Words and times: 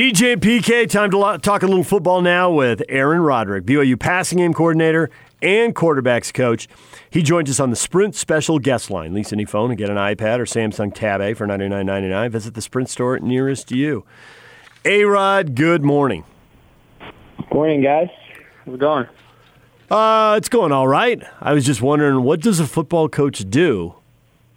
DJ 0.00 0.36
PK, 0.36 0.88
time 0.88 1.10
to 1.10 1.18
lo- 1.18 1.36
talk 1.36 1.62
a 1.62 1.66
little 1.66 1.84
football 1.84 2.22
now 2.22 2.50
with 2.50 2.82
Aaron 2.88 3.20
Roderick, 3.20 3.66
BYU 3.66 4.00
passing 4.00 4.38
game 4.38 4.54
coordinator 4.54 5.10
and 5.42 5.74
quarterbacks 5.74 6.32
coach. 6.32 6.68
He 7.10 7.22
joins 7.22 7.50
us 7.50 7.60
on 7.60 7.68
the 7.68 7.76
Sprint 7.76 8.14
special 8.14 8.58
guest 8.58 8.90
line. 8.90 9.12
Lease 9.12 9.30
any 9.30 9.44
phone 9.44 9.70
and 9.70 9.76
get 9.76 9.90
an 9.90 9.98
iPad 9.98 10.38
or 10.38 10.46
Samsung 10.46 10.94
Tab 10.94 11.20
A 11.20 11.34
for 11.34 11.46
$99.99. 11.46 12.30
Visit 12.30 12.54
the 12.54 12.62
Sprint 12.62 12.88
store 12.88 13.18
nearest 13.18 13.68
to 13.68 13.76
you. 13.76 14.06
A 14.86 15.04
Rod, 15.04 15.54
good 15.54 15.84
morning. 15.84 16.24
Morning, 17.52 17.82
guys. 17.82 18.08
How's 18.64 18.76
it 18.76 18.80
going? 18.80 19.06
Uh, 19.90 20.34
it's 20.38 20.48
going 20.48 20.72
all 20.72 20.88
right. 20.88 21.22
I 21.42 21.52
was 21.52 21.66
just 21.66 21.82
wondering, 21.82 22.22
what 22.22 22.40
does 22.40 22.58
a 22.58 22.66
football 22.66 23.10
coach 23.10 23.44
do 23.50 23.96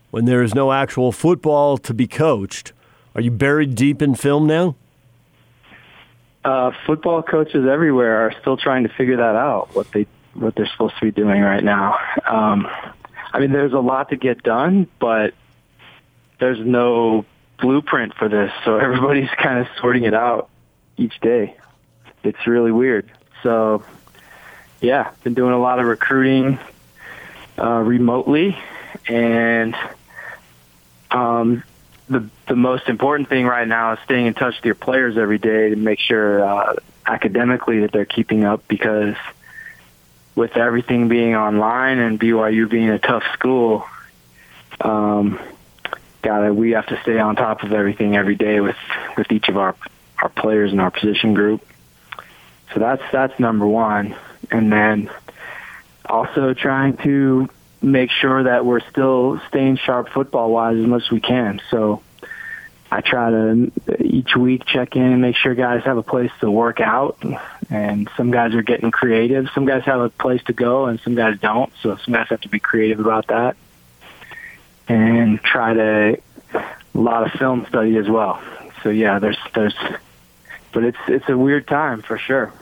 when 0.10 0.23
there 0.23 0.41
is 0.41 0.55
no 0.55 0.71
actual 0.71 1.12
football 1.12 1.78
to 1.80 1.94
be 1.94 2.07
coached? 2.07 2.71
Are 3.14 3.20
you 3.20 3.30
buried 3.30 3.75
deep 3.75 4.02
in 4.02 4.16
film 4.16 4.48
now? 4.48 4.78
Uh, 6.44 6.71
football 6.86 7.23
coaches 7.23 7.66
everywhere 7.68 8.27
are 8.27 8.34
still 8.41 8.58
trying 8.58 8.84
to 8.84 8.90
figure 8.90 9.18
that 9.18 9.36
out. 9.36 9.73
What 9.73 9.91
they 9.91 10.08
what 10.34 10.55
they're 10.55 10.68
supposed 10.68 10.95
to 10.99 11.05
be 11.05 11.12
doing 11.12 11.41
right 11.41 11.63
now. 11.63 11.98
Um, 12.27 12.68
I 13.31 13.40
mean, 13.40 13.52
there's 13.52 13.73
a 13.73 13.80
lot 13.80 14.09
to 14.09 14.16
get 14.16 14.44
done, 14.44 14.88
but 14.99 15.34
there's 16.40 16.59
no 16.59 17.26
blueprint 17.59 18.13
for 18.16 18.27
this, 18.30 18.52
so 18.66 18.77
everybody's 18.80 19.30
kind 19.30 19.59
of 19.59 19.68
sorting 19.80 20.04
it 20.04 20.13
out 20.13 20.49
each 20.98 21.20
day. 21.21 21.55
It's 22.23 22.48
really 22.48 22.71
weird. 22.71 23.12
So, 23.41 23.84
yeah, 24.82 25.12
been 25.23 25.34
doing 25.34 25.54
a 25.54 25.60
lot 25.60 25.80
of 25.80 25.85
recruiting 25.85 26.60
uh, 27.57 27.80
remotely, 27.80 28.57
and 29.07 29.76
um, 31.12 31.63
the 32.09 32.30
the 32.48 32.55
most 32.55 32.89
important 32.89 33.30
thing 33.30 33.45
right 33.45 33.67
now 33.67 33.93
is 33.93 33.99
staying 34.05 34.25
in 34.27 34.34
touch 34.34 34.55
with 34.55 34.66
your 34.66 34.75
players 34.75 35.17
every 35.17 35.38
day 35.38 35.70
to 35.70 35.75
make 35.75 35.99
sure 35.99 36.43
uh, 36.43 36.76
academically 37.05 37.81
that 37.81 37.91
they're 37.91 38.05
keeping 38.05 38.43
up 38.43 38.67
because 38.67 39.16
with 40.35 40.57
everything 40.57 41.07
being 41.07 41.35
online 41.35 41.99
and 41.99 42.20
BYU 42.20 42.70
being 42.70 42.90
a 42.90 42.99
tough 42.99 43.23
school, 43.34 43.85
um, 44.82 45.40
gotta 46.21 46.54
we 46.54 46.71
have 46.71 46.87
to 46.87 46.99
stay 47.01 47.20
on 47.20 47.35
top 47.35 47.63
of 47.63 47.71
everything 47.73 48.15
every 48.15 48.35
day 48.35 48.60
with 48.60 48.77
with 49.17 49.32
each 49.32 49.48
of 49.49 49.57
our 49.57 49.76
our 50.21 50.29
players 50.29 50.71
in 50.71 50.79
our 50.79 50.91
position 50.91 51.34
group. 51.34 51.65
So 52.73 52.79
that's 52.79 53.04
that's 53.12 53.40
number 53.40 53.67
one, 53.67 54.15
and 54.51 54.71
then 54.71 55.10
also 56.05 56.54
trying 56.54 56.98
to 56.98 57.49
make 57.84 58.09
sure 58.09 58.43
that 58.43 58.65
we're 58.65 58.87
still 58.89 59.41
staying 59.49 59.77
sharp 59.77 60.09
football 60.09 60.49
wise 60.51 60.77
as 60.77 60.85
much 60.85 61.03
as 61.03 61.12
we 61.12 61.20
can. 61.20 61.62
So 61.70 62.01
I 62.89 63.01
try 63.01 63.29
to 63.31 63.71
each 63.99 64.35
week 64.35 64.66
check 64.66 64.95
in 64.95 65.01
and 65.03 65.22
make 65.22 65.35
sure 65.35 65.53
guys 65.56 65.84
have 65.84 65.97
a 65.97 66.03
place 66.03 66.31
to 66.39 66.50
work 66.50 66.79
out. 66.79 67.17
And 67.69 68.09
some 68.16 68.31
guys 68.31 68.53
are 68.53 68.61
getting 68.61 68.91
creative. 68.91 69.50
Some 69.53 69.66
guys 69.66 69.84
have 69.85 70.00
a 70.00 70.09
place 70.09 70.44
to 70.44 70.53
go, 70.53 70.85
and 70.85 71.00
some 71.01 71.16
guys 71.16 71.39
don't. 71.39 71.72
So 71.81 71.97
some 71.97 72.13
guys 72.13 72.28
have 72.29 72.41
to 72.41 72.50
be 72.50 72.59
creative 72.59 73.00
about 73.00 73.28
that. 73.28 73.57
And 74.88 75.41
try 75.41 75.73
to 75.73 76.19
a 76.53 76.63
lot 76.94 77.25
of 77.25 77.31
film 77.39 77.66
study 77.67 77.97
as 77.97 78.07
well. 78.07 78.41
So 78.84 78.89
yeah, 78.89 79.19
there's 79.19 79.39
there's, 79.56 79.75
but 80.72 80.84
it's 80.84 80.97
it's 81.07 81.28
a 81.29 81.38
weird 81.38 81.67
time 81.67 82.01
for 82.01 82.17
sure. 82.17 82.53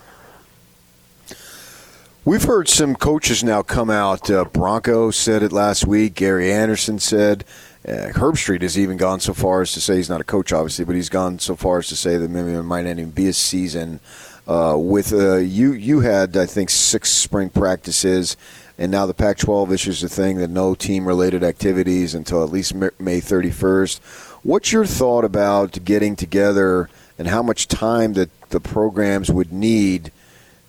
We've 2.23 2.43
heard 2.43 2.69
some 2.69 2.95
coaches 2.95 3.43
now 3.43 3.63
come 3.63 3.89
out. 3.89 4.29
Uh, 4.29 4.45
Bronco 4.45 5.09
said 5.09 5.41
it 5.41 5.51
last 5.51 5.87
week. 5.87 6.13
Gary 6.13 6.51
Anderson 6.51 6.99
said. 6.99 7.43
Uh, 7.83 8.13
Herbstreit 8.13 8.61
has 8.61 8.77
even 8.77 8.97
gone 8.97 9.19
so 9.19 9.33
far 9.33 9.63
as 9.63 9.71
to 9.71 9.81
say 9.81 9.95
he's 9.95 10.07
not 10.07 10.21
a 10.21 10.23
coach, 10.23 10.53
obviously, 10.53 10.85
but 10.85 10.93
he's 10.93 11.09
gone 11.09 11.39
so 11.39 11.55
far 11.55 11.79
as 11.79 11.87
to 11.87 11.95
say 11.95 12.17
that 12.17 12.29
maybe 12.29 12.51
it 12.51 12.61
might 12.61 12.83
not 12.83 12.91
even 12.91 13.09
be 13.09 13.27
a 13.27 13.33
season. 13.33 13.99
Uh, 14.47 14.75
with 14.77 15.11
uh, 15.11 15.37
you, 15.37 15.73
you 15.73 16.01
had 16.01 16.37
I 16.37 16.45
think 16.45 16.69
six 16.69 17.09
spring 17.09 17.49
practices, 17.49 18.37
and 18.77 18.91
now 18.91 19.07
the 19.07 19.15
Pac-12 19.15 19.71
issues 19.71 20.03
a 20.03 20.09
thing 20.09 20.37
that 20.37 20.51
no 20.51 20.75
team-related 20.75 21.43
activities 21.43 22.13
until 22.13 22.43
at 22.43 22.51
least 22.51 22.75
May 22.75 23.19
31st. 23.19 23.99
What's 24.43 24.71
your 24.71 24.85
thought 24.85 25.25
about 25.25 25.83
getting 25.83 26.15
together 26.15 26.87
and 27.17 27.29
how 27.29 27.41
much 27.41 27.67
time 27.67 28.13
that 28.13 28.29
the 28.51 28.59
programs 28.59 29.31
would 29.31 29.51
need? 29.51 30.11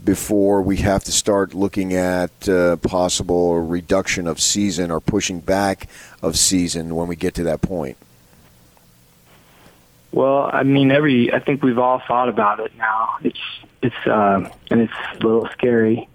Before 0.04 0.62
we 0.62 0.78
have 0.78 1.04
to 1.04 1.12
start 1.12 1.54
looking 1.54 1.94
at 1.94 2.48
uh, 2.48 2.76
possible 2.76 3.60
reduction 3.60 4.26
of 4.26 4.40
season 4.40 4.90
or 4.90 5.00
pushing 5.00 5.40
back 5.40 5.88
of 6.20 6.36
season 6.36 6.94
when 6.94 7.08
we 7.08 7.16
get 7.16 7.34
to 7.34 7.44
that 7.44 7.60
point? 7.60 7.96
Well, 10.10 10.50
I 10.52 10.62
mean, 10.62 10.90
every 10.90 11.32
I 11.32 11.40
think 11.40 11.62
we've 11.62 11.78
all 11.78 12.02
thought 12.06 12.28
about 12.28 12.60
it 12.60 12.76
now. 12.76 13.16
It's 13.22 13.40
it's 13.80 14.06
uh, 14.06 14.48
and 14.70 14.80
it's 14.82 14.92
a 15.12 15.26
little 15.26 15.48
scary 15.52 16.08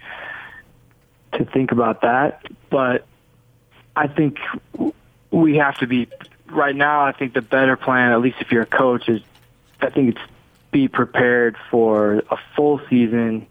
to 1.34 1.46
think 1.46 1.72
about 1.72 2.02
that, 2.02 2.46
but 2.70 3.06
I 3.96 4.08
think 4.08 4.38
we 5.32 5.58
have 5.58 5.78
to 5.80 5.88
be 5.88 6.08
right 6.48 6.76
now. 6.76 7.06
I 7.06 7.12
think 7.12 7.34
the 7.34 7.42
better 7.42 7.76
plan, 7.76 8.12
at 8.12 8.22
least 8.22 8.38
if 8.40 8.52
you're 8.52 8.64
a 8.64 8.68
coach, 8.68 9.10
is 9.10 9.22
I 9.82 9.90
think 9.90 10.16
it's 10.16 10.32
be 10.72 10.88
prepared 10.88 11.58
for 11.72 12.24
a 12.30 12.38
full 12.56 12.80
season 12.90 13.48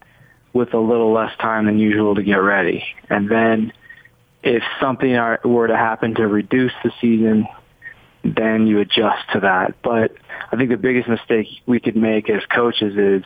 with 0.57 0.73
a 0.73 0.79
little 0.79 1.13
less 1.13 1.35
time 1.37 1.65
than 1.65 1.79
usual 1.79 2.15
to 2.15 2.23
get 2.23 2.37
ready. 2.37 2.83
And 3.09 3.29
then 3.29 3.73
if 4.43 4.63
something 4.81 5.15
are, 5.15 5.39
were 5.43 5.67
to 5.67 5.77
happen 5.77 6.15
to 6.15 6.27
reduce 6.27 6.73
the 6.83 6.91
season, 6.99 7.47
then 8.23 8.67
you 8.67 8.79
adjust 8.79 9.29
to 9.33 9.39
that. 9.41 9.75
But 9.83 10.13
I 10.51 10.55
think 10.55 10.69
the 10.69 10.77
biggest 10.77 11.07
mistake 11.07 11.47
we 11.65 11.79
could 11.79 11.95
make 11.95 12.29
as 12.29 12.43
coaches 12.45 12.97
is 12.97 13.23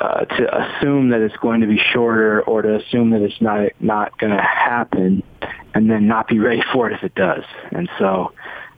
uh, 0.00 0.24
to 0.24 0.62
assume 0.62 1.10
that 1.10 1.20
it's 1.20 1.36
going 1.36 1.60
to 1.60 1.66
be 1.66 1.78
shorter 1.92 2.42
or 2.42 2.62
to 2.62 2.76
assume 2.76 3.10
that 3.10 3.22
it's 3.22 3.40
not 3.40 3.68
not 3.80 4.18
going 4.18 4.34
to 4.34 4.42
happen 4.42 5.22
and 5.74 5.90
then 5.90 6.06
not 6.06 6.28
be 6.28 6.38
ready 6.38 6.62
for 6.72 6.90
it 6.90 6.94
if 6.94 7.02
it 7.02 7.14
does. 7.14 7.44
And 7.70 7.88
so 7.98 8.32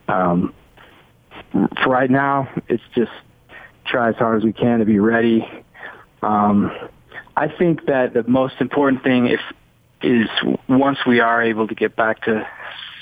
um, 0.07 0.53
for 1.51 1.89
right 1.89 2.11
now, 2.11 2.49
it's 2.67 2.83
just 2.95 3.11
try 3.85 4.09
as 4.09 4.15
hard 4.15 4.37
as 4.37 4.43
we 4.43 4.53
can 4.53 4.79
to 4.79 4.85
be 4.85 4.99
ready. 4.99 5.47
Um, 6.21 6.71
I 7.35 7.47
think 7.49 7.85
that 7.85 8.13
the 8.13 8.23
most 8.23 8.55
important 8.59 9.03
thing 9.03 9.27
if 9.27 9.39
is 10.01 10.27
once 10.69 10.99
we 11.05 11.19
are 11.19 11.41
able 11.41 11.67
to 11.67 11.75
get 11.75 11.95
back 11.95 12.23
to 12.23 12.47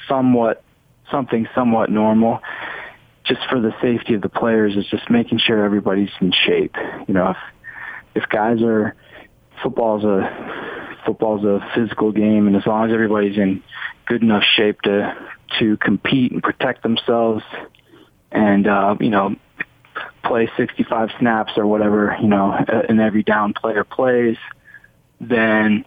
somewhat 0.08 0.64
something 1.12 1.48
somewhat 1.54 1.90
normal, 1.90 2.40
just 3.26 3.42
for 3.50 3.60
the 3.60 3.74
safety 3.82 4.16
of 4.16 4.22
the 4.22 4.30
players, 4.30 4.76
is 4.76 4.86
just 4.90 5.10
making 5.10 5.40
sure 5.40 5.64
everybody's 5.64 6.10
in 6.20 6.32
shape. 6.32 6.76
You 7.08 7.14
know, 7.14 7.32
if 7.32 7.38
if 8.16 8.30
guys 8.30 8.62
are 8.62 8.96
football's 9.62 10.04
a 10.04 11.00
football's 11.06 11.44
a 11.44 11.60
physical 11.76 12.12
game, 12.12 12.48
and 12.48 12.56
as 12.56 12.66
long 12.66 12.90
as 12.90 12.94
everybody's 12.94 13.38
in 13.38 13.62
good 14.06 14.24
enough 14.24 14.44
shape 14.44 14.82
to 14.82 15.16
to 15.60 15.78
compete 15.78 16.32
and 16.32 16.42
protect 16.42 16.84
themselves, 16.84 17.44
and 18.32 18.68
uh, 18.68 18.96
you 19.00 19.10
know 19.10 19.36
play 20.24 20.50
65 20.58 21.10
snaps 21.20 21.54
or 21.58 21.68
whatever, 21.68 22.18
you 22.22 22.28
know, 22.28 22.52
and 22.52 23.00
every 23.00 23.24
down 23.24 23.54
player 23.54 23.84
plays, 23.84 24.38
then 25.20 25.86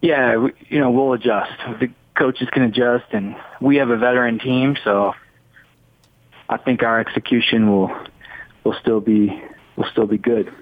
yeah, 0.00 0.48
you 0.68 0.78
know, 0.78 0.90
we'll 0.90 1.12
adjust. 1.12 1.52
The 1.78 1.90
coaches 2.14 2.48
can 2.52 2.62
adjust, 2.62 3.06
and 3.12 3.36
we 3.60 3.76
have 3.76 3.90
a 3.90 3.96
veteran 3.96 4.38
team, 4.38 4.76
so 4.82 5.14
I 6.48 6.56
think 6.56 6.82
our 6.82 7.00
execution 7.00 7.70
will 7.70 7.94
will 8.64 8.74
still 8.80 9.00
be 9.00 9.42
will 9.76 9.86
still 9.90 10.06
be 10.06 10.18
good. 10.18 10.52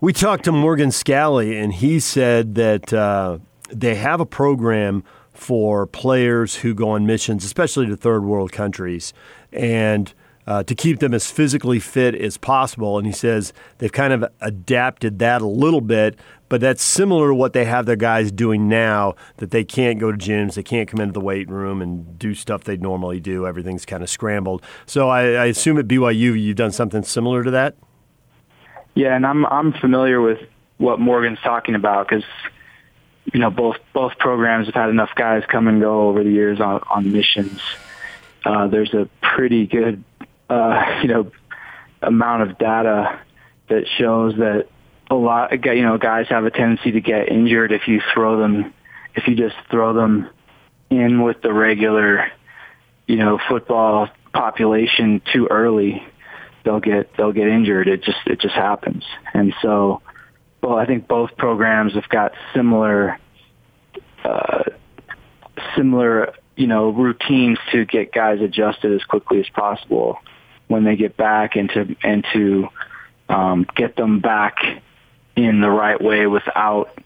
We 0.00 0.12
talked 0.12 0.44
to 0.44 0.52
Morgan 0.52 0.90
Scalley, 0.90 1.60
and 1.60 1.72
he 1.74 1.98
said 1.98 2.54
that 2.54 2.92
uh, 2.92 3.38
they 3.70 3.96
have 3.96 4.20
a 4.20 4.26
program 4.26 5.02
for 5.32 5.86
players 5.86 6.56
who 6.56 6.74
go 6.74 6.90
on 6.90 7.06
missions, 7.06 7.44
especially 7.44 7.86
to 7.86 7.96
third 7.96 8.24
world 8.24 8.52
countries, 8.52 9.12
and 9.52 10.12
uh, 10.48 10.62
to 10.62 10.74
keep 10.74 10.98
them 10.98 11.12
as 11.12 11.30
physically 11.30 11.78
fit 11.78 12.14
as 12.14 12.38
possible. 12.38 12.96
And 12.96 13.06
he 13.06 13.12
says 13.12 13.52
they've 13.76 13.92
kind 13.92 14.14
of 14.14 14.24
adapted 14.40 15.18
that 15.18 15.42
a 15.42 15.46
little 15.46 15.82
bit, 15.82 16.18
but 16.48 16.62
that's 16.62 16.82
similar 16.82 17.28
to 17.28 17.34
what 17.34 17.52
they 17.52 17.66
have 17.66 17.84
their 17.84 17.96
guys 17.96 18.32
doing 18.32 18.66
now 18.66 19.14
that 19.36 19.50
they 19.50 19.62
can't 19.62 19.98
go 19.98 20.10
to 20.10 20.16
gyms, 20.16 20.54
they 20.54 20.62
can't 20.62 20.88
come 20.88 21.00
into 21.00 21.12
the 21.12 21.20
weight 21.20 21.50
room 21.50 21.82
and 21.82 22.18
do 22.18 22.34
stuff 22.34 22.64
they 22.64 22.78
normally 22.78 23.20
do. 23.20 23.46
Everything's 23.46 23.84
kind 23.84 24.02
of 24.02 24.08
scrambled. 24.08 24.62
So 24.86 25.10
I, 25.10 25.32
I 25.32 25.44
assume 25.44 25.76
at 25.76 25.86
BYU 25.86 26.40
you've 26.40 26.56
done 26.56 26.72
something 26.72 27.02
similar 27.02 27.44
to 27.44 27.50
that? 27.50 27.76
Yeah, 28.94 29.14
and 29.14 29.26
I'm 29.26 29.44
I'm 29.44 29.74
familiar 29.74 30.22
with 30.22 30.40
what 30.78 30.98
Morgan's 30.98 31.38
talking 31.40 31.74
about 31.74 32.08
because 32.08 32.24
you 33.34 33.38
know 33.38 33.50
both 33.50 33.76
both 33.92 34.18
programs 34.18 34.64
have 34.66 34.74
had 34.74 34.88
enough 34.88 35.10
guys 35.14 35.42
come 35.46 35.68
and 35.68 35.78
go 35.78 36.08
over 36.08 36.24
the 36.24 36.30
years 36.30 36.58
on, 36.58 36.82
on 36.90 37.12
missions. 37.12 37.60
Uh, 38.46 38.66
there's 38.66 38.94
a 38.94 39.08
pretty 39.20 39.66
good 39.66 40.02
uh, 40.48 40.98
you 41.02 41.08
know, 41.08 41.30
amount 42.02 42.48
of 42.48 42.58
data 42.58 43.20
that 43.68 43.84
shows 43.98 44.34
that 44.36 44.68
a 45.10 45.14
lot, 45.14 45.64
you 45.64 45.82
know, 45.82 45.98
guys 45.98 46.26
have 46.28 46.44
a 46.44 46.50
tendency 46.50 46.92
to 46.92 47.00
get 47.00 47.28
injured 47.28 47.72
if 47.72 47.88
you 47.88 48.00
throw 48.12 48.38
them, 48.38 48.72
if 49.14 49.26
you 49.26 49.34
just 49.34 49.56
throw 49.70 49.94
them 49.94 50.28
in 50.90 51.22
with 51.22 51.40
the 51.42 51.52
regular, 51.52 52.30
you 53.06 53.16
know, 53.16 53.38
football 53.48 54.08
population 54.32 55.22
too 55.32 55.48
early. 55.50 56.02
they'll 56.64 56.80
get 56.80 57.10
they'll 57.16 57.32
get 57.32 57.48
injured. 57.48 57.88
It 57.88 58.02
just 58.02 58.18
it 58.26 58.40
just 58.40 58.54
happens. 58.54 59.04
And 59.32 59.54
so, 59.62 60.02
well, 60.62 60.76
I 60.76 60.86
think 60.86 61.08
both 61.08 61.36
programs 61.36 61.94
have 61.94 62.08
got 62.08 62.32
similar 62.54 63.18
uh, 64.24 64.64
similar 65.76 66.34
you 66.56 66.66
know 66.66 66.90
routines 66.90 67.58
to 67.72 67.84
get 67.86 68.12
guys 68.12 68.40
adjusted 68.40 68.92
as 68.92 69.04
quickly 69.04 69.40
as 69.40 69.48
possible 69.54 70.18
when 70.68 70.84
they 70.84 70.96
get 70.96 71.16
back 71.16 71.56
and 71.56 71.68
to 71.70 71.96
and 72.02 72.24
to 72.32 72.68
um, 73.28 73.66
get 73.74 73.96
them 73.96 74.20
back 74.20 74.56
in 75.36 75.60
the 75.60 75.70
right 75.70 76.00
way 76.00 76.26
without 76.26 76.96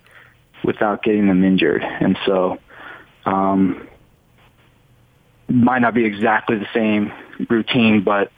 without 0.65 1.03
getting 1.03 1.27
them 1.27 1.43
injured. 1.45 1.83
And 1.83 2.17
so, 2.27 2.59
um, 3.25 3.89
might 5.49 5.81
not 5.81 5.95
be 5.95 6.05
exactly 6.05 6.59
the 6.59 6.69
same 6.73 7.13
routine, 7.49 8.03
but 8.05 8.31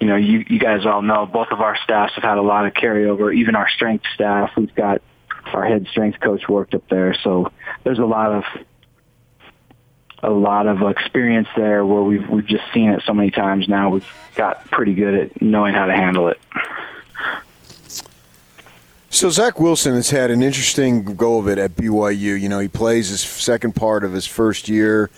you 0.00 0.06
know, 0.06 0.16
you, 0.16 0.44
you 0.48 0.58
guys 0.58 0.84
all 0.84 1.00
know 1.00 1.24
both 1.26 1.48
of 1.50 1.60
our 1.60 1.76
staffs 1.82 2.14
have 2.14 2.24
had 2.24 2.38
a 2.38 2.42
lot 2.42 2.66
of 2.66 2.74
carryover. 2.74 3.34
Even 3.34 3.56
our 3.56 3.68
strength 3.68 4.04
staff, 4.14 4.50
we've 4.56 4.74
got 4.74 5.00
our 5.54 5.64
head 5.64 5.86
strength 5.90 6.20
coach 6.20 6.48
worked 6.48 6.74
up 6.74 6.82
there, 6.90 7.16
so 7.22 7.50
there's 7.84 7.98
a 7.98 8.04
lot 8.04 8.32
of 8.32 8.44
a 10.26 10.30
lot 10.30 10.66
of 10.66 10.82
experience 10.82 11.48
there 11.56 11.86
where 11.86 12.02
we've 12.02 12.28
we've 12.28 12.46
just 12.46 12.64
seen 12.74 12.90
it 12.90 13.02
so 13.06 13.14
many 13.14 13.30
times 13.30 13.68
now. 13.68 13.90
We've 13.90 14.12
got 14.34 14.64
pretty 14.70 14.94
good 14.94 15.14
at 15.14 15.40
knowing 15.40 15.72
how 15.72 15.86
to 15.86 15.94
handle 15.94 16.28
it. 16.28 16.40
So 19.08 19.30
Zach 19.30 19.60
Wilson 19.60 19.94
has 19.94 20.10
had 20.10 20.30
an 20.30 20.42
interesting 20.42 21.04
go 21.04 21.38
of 21.38 21.48
it 21.48 21.58
at 21.58 21.76
BYU. 21.76 22.38
You 22.38 22.48
know, 22.48 22.58
he 22.58 22.68
plays 22.68 23.08
his 23.08 23.22
second 23.22 23.74
part 23.74 24.04
of 24.04 24.12
his 24.12 24.26
first 24.26 24.68
year, 24.68 25.10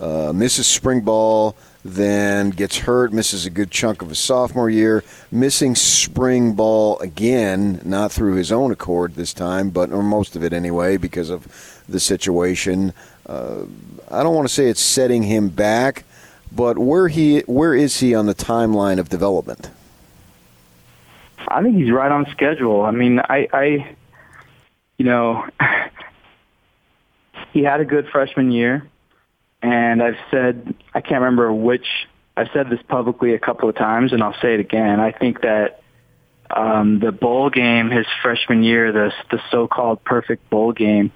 uh, 0.00 0.32
misses 0.34 0.66
spring 0.66 1.02
ball, 1.02 1.56
then 1.84 2.50
gets 2.50 2.78
hurt, 2.78 3.12
misses 3.12 3.44
a 3.44 3.50
good 3.50 3.70
chunk 3.70 4.00
of 4.00 4.08
his 4.08 4.18
sophomore 4.18 4.70
year, 4.70 5.04
missing 5.30 5.74
spring 5.74 6.54
ball 6.54 6.98
again, 6.98 7.80
not 7.84 8.10
through 8.10 8.34
his 8.34 8.50
own 8.50 8.72
accord 8.72 9.14
this 9.14 9.34
time, 9.34 9.70
but 9.70 9.92
or 9.92 10.02
most 10.02 10.34
of 10.34 10.42
it 10.42 10.52
anyway 10.52 10.96
because 10.96 11.30
of 11.30 11.46
the 11.88 12.00
situation. 12.00 12.92
Uh, 13.26 13.64
I 14.10 14.22
don't 14.22 14.34
want 14.34 14.48
to 14.48 14.52
say 14.54 14.66
it's 14.66 14.80
setting 14.80 15.22
him 15.22 15.48
back, 15.48 16.04
but 16.52 16.78
where 16.78 17.08
he 17.08 17.40
where 17.40 17.74
is 17.74 18.00
he 18.00 18.14
on 18.14 18.26
the 18.26 18.34
timeline 18.34 18.98
of 18.98 19.08
development? 19.08 19.70
I 21.48 21.62
think 21.62 21.76
he's 21.76 21.90
right 21.90 22.10
on 22.10 22.26
schedule. 22.30 22.82
I 22.82 22.90
mean, 22.90 23.20
I, 23.20 23.48
I 23.52 23.96
you 24.98 25.04
know, 25.04 25.46
he 27.52 27.62
had 27.62 27.80
a 27.80 27.84
good 27.84 28.08
freshman 28.08 28.52
year, 28.52 28.86
and 29.62 30.02
I've 30.02 30.18
said 30.30 30.74
I 30.92 31.00
can't 31.00 31.20
remember 31.22 31.52
which. 31.52 31.86
I've 32.36 32.48
said 32.52 32.68
this 32.68 32.80
publicly 32.88 33.32
a 33.34 33.38
couple 33.38 33.68
of 33.68 33.76
times, 33.76 34.12
and 34.12 34.20
I'll 34.20 34.34
say 34.42 34.54
it 34.54 34.60
again. 34.60 34.98
I 34.98 35.12
think 35.12 35.42
that 35.42 35.82
um, 36.50 36.98
the 36.98 37.12
bowl 37.12 37.48
game 37.48 37.90
his 37.90 38.06
freshman 38.22 38.62
year, 38.62 38.92
the 38.92 39.12
the 39.30 39.40
so-called 39.50 40.02
perfect 40.04 40.50
bowl 40.50 40.72
game, 40.72 41.12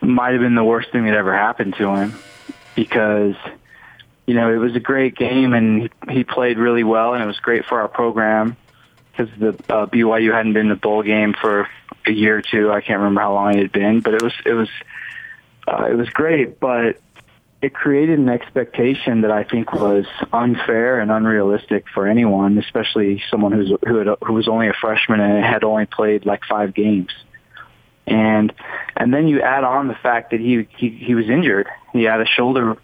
might 0.00 0.32
have 0.32 0.40
been 0.40 0.54
the 0.54 0.64
worst 0.64 0.90
thing 0.92 1.04
that 1.04 1.14
ever 1.14 1.34
happened 1.34 1.74
to 1.76 1.94
him 1.94 2.14
because 2.74 3.34
you 4.26 4.34
know 4.34 4.52
it 4.52 4.58
was 4.58 4.74
a 4.76 4.80
great 4.80 5.16
game 5.16 5.52
and 5.52 5.90
he 6.08 6.24
played 6.24 6.58
really 6.58 6.84
well 6.84 7.14
and 7.14 7.22
it 7.22 7.26
was 7.26 7.40
great 7.40 7.64
for 7.64 7.80
our 7.80 7.88
program 7.88 8.56
because 9.18 9.32
the 9.38 9.48
uh, 9.72 9.86
BYU 9.86 10.32
hadn't 10.32 10.52
been 10.52 10.66
in 10.66 10.68
the 10.68 10.76
bowl 10.76 11.02
game 11.02 11.34
for 11.38 11.68
a 12.06 12.12
year 12.12 12.38
or 12.38 12.42
two. 12.42 12.70
I 12.70 12.80
can't 12.80 12.98
remember 12.98 13.20
how 13.20 13.34
long 13.34 13.54
it 13.54 13.62
had 13.62 13.72
been, 13.72 14.00
but 14.00 14.14
it 14.14 14.22
was 14.22 14.32
it 14.44 14.54
was 14.54 14.68
uh, 15.66 15.88
it 15.90 15.94
was 15.94 16.08
great. 16.10 16.60
But 16.60 17.00
it 17.60 17.74
created 17.74 18.18
an 18.18 18.28
expectation 18.28 19.22
that 19.22 19.32
I 19.32 19.42
think 19.42 19.72
was 19.72 20.06
unfair 20.32 21.00
and 21.00 21.10
unrealistic 21.10 21.86
for 21.92 22.06
anyone, 22.06 22.56
especially 22.58 23.22
someone 23.30 23.52
who's 23.52 23.72
who, 23.86 23.96
had, 23.96 24.08
who 24.24 24.32
was 24.34 24.48
only 24.48 24.68
a 24.68 24.74
freshman 24.74 25.20
and 25.20 25.44
had 25.44 25.64
only 25.64 25.86
played 25.86 26.24
like 26.24 26.44
five 26.44 26.72
games. 26.74 27.10
And 28.08 28.52
and 28.96 29.12
then 29.12 29.28
you 29.28 29.42
add 29.42 29.64
on 29.64 29.88
the 29.88 29.94
fact 29.94 30.30
that 30.30 30.40
he 30.40 30.66
he, 30.76 30.88
he 30.90 31.14
was 31.14 31.28
injured. 31.28 31.68
He 31.92 32.04
had 32.04 32.20
a 32.20 32.26
shoulder 32.26 32.76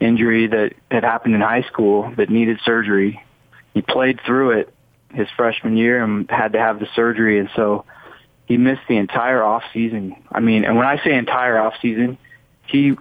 injury 0.00 0.46
that 0.48 0.74
had 0.90 1.04
happened 1.04 1.34
in 1.34 1.40
high 1.40 1.62
school 1.62 2.12
that 2.16 2.30
needed 2.30 2.58
surgery. 2.64 3.22
He 3.74 3.82
played 3.82 4.20
through 4.24 4.60
it 4.60 4.74
his 5.12 5.28
freshman 5.36 5.76
year 5.76 6.02
and 6.02 6.30
had 6.30 6.52
to 6.54 6.58
have 6.58 6.80
the 6.80 6.88
surgery, 6.94 7.38
and 7.38 7.50
so 7.54 7.84
he 8.46 8.56
missed 8.56 8.82
the 8.88 8.96
entire 8.96 9.42
off 9.42 9.62
season. 9.72 10.16
I 10.30 10.40
mean, 10.40 10.64
and 10.64 10.76
when 10.76 10.86
I 10.86 11.02
say 11.02 11.14
entire 11.14 11.58
off 11.58 11.74
season, 11.82 12.18
he 12.66 12.96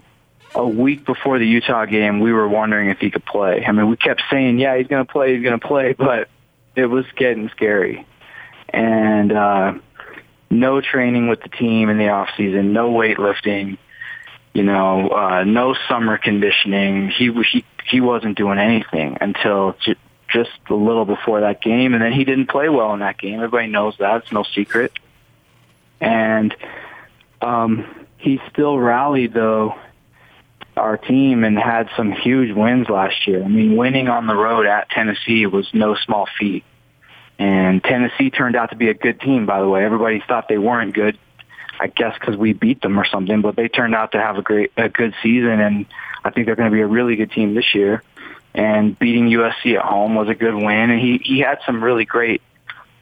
a 0.53 0.67
week 0.67 1.05
before 1.05 1.39
the 1.39 1.47
Utah 1.47 1.85
game, 1.85 2.19
we 2.19 2.33
were 2.33 2.47
wondering 2.47 2.89
if 2.89 2.99
he 2.99 3.09
could 3.09 3.25
play. 3.25 3.63
I 3.65 3.71
mean, 3.71 3.89
we 3.89 3.97
kept 3.97 4.21
saying, 4.29 4.59
"Yeah, 4.59 4.77
he's 4.77 4.87
going 4.87 5.05
to 5.05 5.11
play, 5.11 5.35
he's 5.35 5.43
going 5.43 5.59
to 5.59 5.65
play," 5.65 5.93
but 5.93 6.29
it 6.75 6.85
was 6.85 7.05
getting 7.15 7.49
scary. 7.49 8.05
And 8.69 9.31
uh, 9.31 9.73
no 10.51 10.81
training 10.81 11.27
with 11.27 11.41
the 11.41 11.49
team 11.49 11.89
in 11.89 11.97
the 11.97 12.09
off 12.09 12.29
season, 12.37 12.73
no 12.73 12.91
weightlifting, 12.91 13.77
you 14.53 14.63
know, 14.63 15.09
uh, 15.09 15.43
no 15.43 15.75
summer 15.87 16.17
conditioning. 16.17 17.09
He 17.09 17.31
he 17.51 17.65
he 17.89 18.01
wasn't 18.01 18.37
doing 18.37 18.59
anything 18.59 19.17
until 19.21 19.75
just 20.31 20.51
a 20.69 20.73
little 20.73 21.05
before 21.05 21.41
that 21.41 21.61
game, 21.61 21.93
and 21.93 22.03
then 22.03 22.13
he 22.13 22.25
didn't 22.25 22.49
play 22.49 22.69
well 22.69 22.93
in 22.93 22.99
that 22.99 23.17
game. 23.17 23.35
Everybody 23.35 23.67
knows 23.67 23.95
that; 23.99 24.23
it's 24.23 24.31
no 24.31 24.43
secret. 24.43 24.91
And 25.99 26.55
um, 27.41 28.07
he 28.17 28.39
still 28.51 28.77
rallied 28.77 29.33
though 29.33 29.75
our 30.77 30.97
team 30.97 31.43
and 31.43 31.57
had 31.57 31.89
some 31.95 32.11
huge 32.11 32.55
wins 32.55 32.89
last 32.89 33.27
year. 33.27 33.43
I 33.43 33.47
mean, 33.47 33.75
winning 33.75 34.07
on 34.07 34.25
the 34.27 34.35
road 34.35 34.65
at 34.65 34.89
Tennessee 34.89 35.45
was 35.45 35.69
no 35.73 35.95
small 35.95 36.27
feat. 36.39 36.63
And 37.41 37.83
Tennessee 37.83 38.29
turned 38.29 38.55
out 38.55 38.69
to 38.69 38.75
be 38.75 38.89
a 38.89 38.93
good 38.93 39.19
team, 39.19 39.45
by 39.45 39.61
the 39.61 39.67
way. 39.67 39.83
Everybody 39.83 40.23
thought 40.27 40.47
they 40.47 40.57
weren't 40.59 40.93
good, 40.93 41.17
I 41.79 41.87
guess, 41.87 42.15
because 42.19 42.35
we 42.35 42.53
beat 42.53 42.81
them 42.81 42.99
or 42.99 43.05
something. 43.05 43.41
But 43.41 43.55
they 43.55 43.67
turned 43.67 43.95
out 43.95 44.11
to 44.11 44.19
have 44.19 44.37
a 44.37 44.41
great, 44.41 44.71
a 44.77 44.89
good 44.89 45.15
season, 45.23 45.59
and 45.59 45.85
I 46.23 46.29
think 46.29 46.45
they're 46.45 46.55
going 46.55 46.69
to 46.69 46.75
be 46.75 46.81
a 46.81 46.87
really 46.87 47.15
good 47.15 47.31
team 47.31 47.55
this 47.55 47.73
year 47.73 48.03
and 48.53 48.97
beating 48.97 49.29
USC 49.29 49.77
at 49.77 49.83
home 49.83 50.15
was 50.15 50.29
a 50.29 50.35
good 50.35 50.55
win. 50.55 50.89
And 50.89 50.99
he 50.99 51.19
he 51.23 51.39
had 51.39 51.59
some 51.65 51.83
really 51.83 52.05
great 52.05 52.41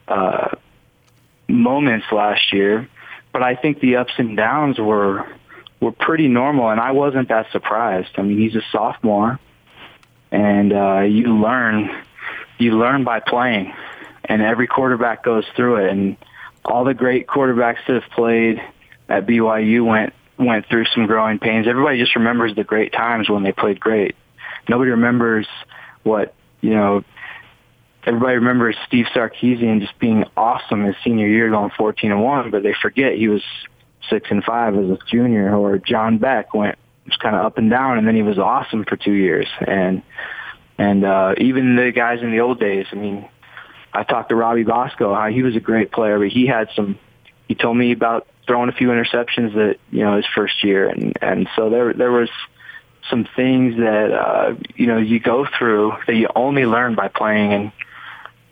uh, 0.07 0.49
moments 1.47 2.05
last 2.11 2.53
year, 2.53 2.87
but 3.31 3.43
I 3.43 3.55
think 3.55 3.79
the 3.79 3.97
ups 3.97 4.13
and 4.17 4.37
downs 4.37 4.79
were 4.79 5.27
were 5.79 5.91
pretty 5.91 6.27
normal, 6.27 6.69
and 6.69 6.79
I 6.79 6.91
wasn't 6.91 7.29
that 7.29 7.51
surprised. 7.51 8.09
I 8.17 8.21
mean, 8.21 8.37
he's 8.37 8.55
a 8.55 8.63
sophomore, 8.71 9.39
and 10.31 10.73
uh, 10.73 11.01
you 11.01 11.37
learn 11.39 11.89
you 12.57 12.77
learn 12.77 13.03
by 13.03 13.19
playing, 13.19 13.73
and 14.29 14.41
every 14.41 14.67
quarterback 14.67 15.23
goes 15.23 15.45
through 15.55 15.85
it, 15.85 15.91
and 15.91 16.15
all 16.63 16.85
the 16.85 16.93
great 16.93 17.27
quarterbacks 17.27 17.79
that 17.87 18.01
have 18.01 18.11
played 18.11 18.61
at 19.09 19.25
BYU 19.25 19.85
went 19.85 20.13
went 20.37 20.67
through 20.67 20.85
some 20.93 21.05
growing 21.05 21.39
pains. 21.39 21.67
Everybody 21.67 21.99
just 21.99 22.15
remembers 22.15 22.55
the 22.55 22.63
great 22.63 22.93
times 22.93 23.29
when 23.29 23.43
they 23.43 23.51
played 23.51 23.79
great 23.79 24.15
nobody 24.69 24.91
remembers 24.91 25.47
what 26.03 26.33
you 26.61 26.71
know. 26.71 27.03
Everybody 28.05 28.35
remembers 28.35 28.77
Steve 28.87 29.07
Sarkisian 29.13 29.81
just 29.81 29.99
being 29.99 30.23
awesome 30.37 30.85
his 30.85 30.95
senior 31.03 31.27
year, 31.27 31.49
going 31.49 31.71
fourteen 31.77 32.11
and 32.11 32.23
one, 32.23 32.49
but 32.51 32.63
they 32.63 32.73
forget 32.81 33.13
he 33.13 33.27
was 33.27 33.43
six 34.09 34.29
and 34.31 34.43
five 34.43 34.75
as 34.75 34.89
a 34.89 34.97
junior. 35.07 35.53
Or 35.53 35.77
John 35.77 36.17
Beck 36.17 36.53
went 36.53 36.77
was 37.05 37.17
kind 37.17 37.35
of 37.35 37.45
up 37.45 37.57
and 37.57 37.69
down, 37.69 37.97
and 37.97 38.07
then 38.07 38.15
he 38.15 38.23
was 38.23 38.39
awesome 38.39 38.85
for 38.85 38.95
two 38.95 39.11
years. 39.11 39.47
And 39.67 40.01
and 40.77 41.03
uh, 41.03 41.35
even 41.39 41.75
the 41.75 41.91
guys 41.91 42.21
in 42.21 42.31
the 42.31 42.39
old 42.39 42.59
days. 42.59 42.85
I 42.91 42.95
mean, 42.95 43.27
I 43.93 44.03
talked 44.03 44.29
to 44.29 44.35
Robbie 44.35 44.63
Bosco. 44.63 45.13
How 45.13 45.27
he 45.27 45.43
was 45.43 45.55
a 45.55 45.59
great 45.59 45.91
player, 45.91 46.19
but 46.19 46.29
he 46.29 46.45
had 46.45 46.69
some. 46.75 46.97
He 47.47 47.55
told 47.55 47.77
me 47.77 47.91
about 47.91 48.27
throwing 48.45 48.69
a 48.69 48.73
few 48.73 48.89
interceptions 48.89 49.53
that 49.55 49.77
you 49.91 50.03
know 50.03 50.17
his 50.17 50.25
first 50.35 50.63
year, 50.63 50.87
and 50.87 51.13
and 51.21 51.47
so 51.55 51.69
there 51.69 51.93
there 51.93 52.11
was 52.11 52.29
some 53.09 53.27
things 53.35 53.77
that 53.77 54.11
uh, 54.11 54.55
you 54.75 54.87
know 54.87 54.97
you 54.97 55.19
go 55.19 55.47
through 55.57 55.93
that 56.07 56.15
you 56.15 56.27
only 56.35 56.65
learn 56.65 56.95
by 56.95 57.07
playing, 57.07 57.53
and 57.53 57.71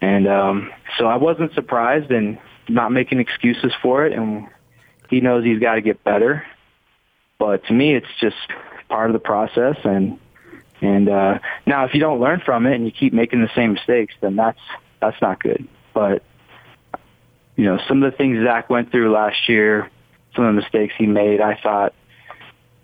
and 0.02 0.28
um, 0.28 0.72
so 0.98 1.06
I 1.06 1.18
wasn't 1.18 1.54
surprised 1.54 2.12
and 2.12 2.40
not 2.68 2.92
making 2.92 3.20
excuses 3.20 3.72
for 3.82 4.06
it. 4.06 4.14
And 4.14 4.48
he 5.10 5.22
knows 5.22 5.44
he's 5.44 5.60
got 5.60 5.76
to 5.76 5.82
get 5.82 6.04
better, 6.04 6.46
but 7.40 7.66
to 7.66 7.74
me, 7.74 7.96
it's 7.96 8.08
just 8.20 8.36
part 8.90 9.10
of 9.10 9.14
the 9.14 9.20
process. 9.20 9.78
And 9.84 10.20
and 10.82 11.10
uh, 11.10 11.40
now, 11.66 11.86
if 11.86 11.94
you 11.94 12.00
don't 12.00 12.20
learn 12.20 12.42
from 12.46 12.66
it 12.66 12.76
and 12.76 12.86
you 12.86 12.92
keep 12.92 13.14
making 13.14 13.42
the 13.42 13.50
same 13.56 13.74
mistakes, 13.74 14.14
then 14.22 14.36
that's 14.36 14.60
that's 15.00 15.22
not 15.22 15.42
good. 15.42 15.68
But 15.94 16.24
you 17.56 17.66
know, 17.66 17.80
some 17.88 18.04
of 18.04 18.12
the 18.12 18.18
things 18.18 18.44
Zach 18.44 18.70
went 18.70 18.92
through 18.92 19.12
last 19.12 19.50
year, 19.50 19.90
some 20.36 20.46
of 20.46 20.56
the 20.56 20.62
mistakes 20.62 20.94
he 20.98 21.08
made, 21.08 21.42
I 21.42 21.60
thought 21.62 21.94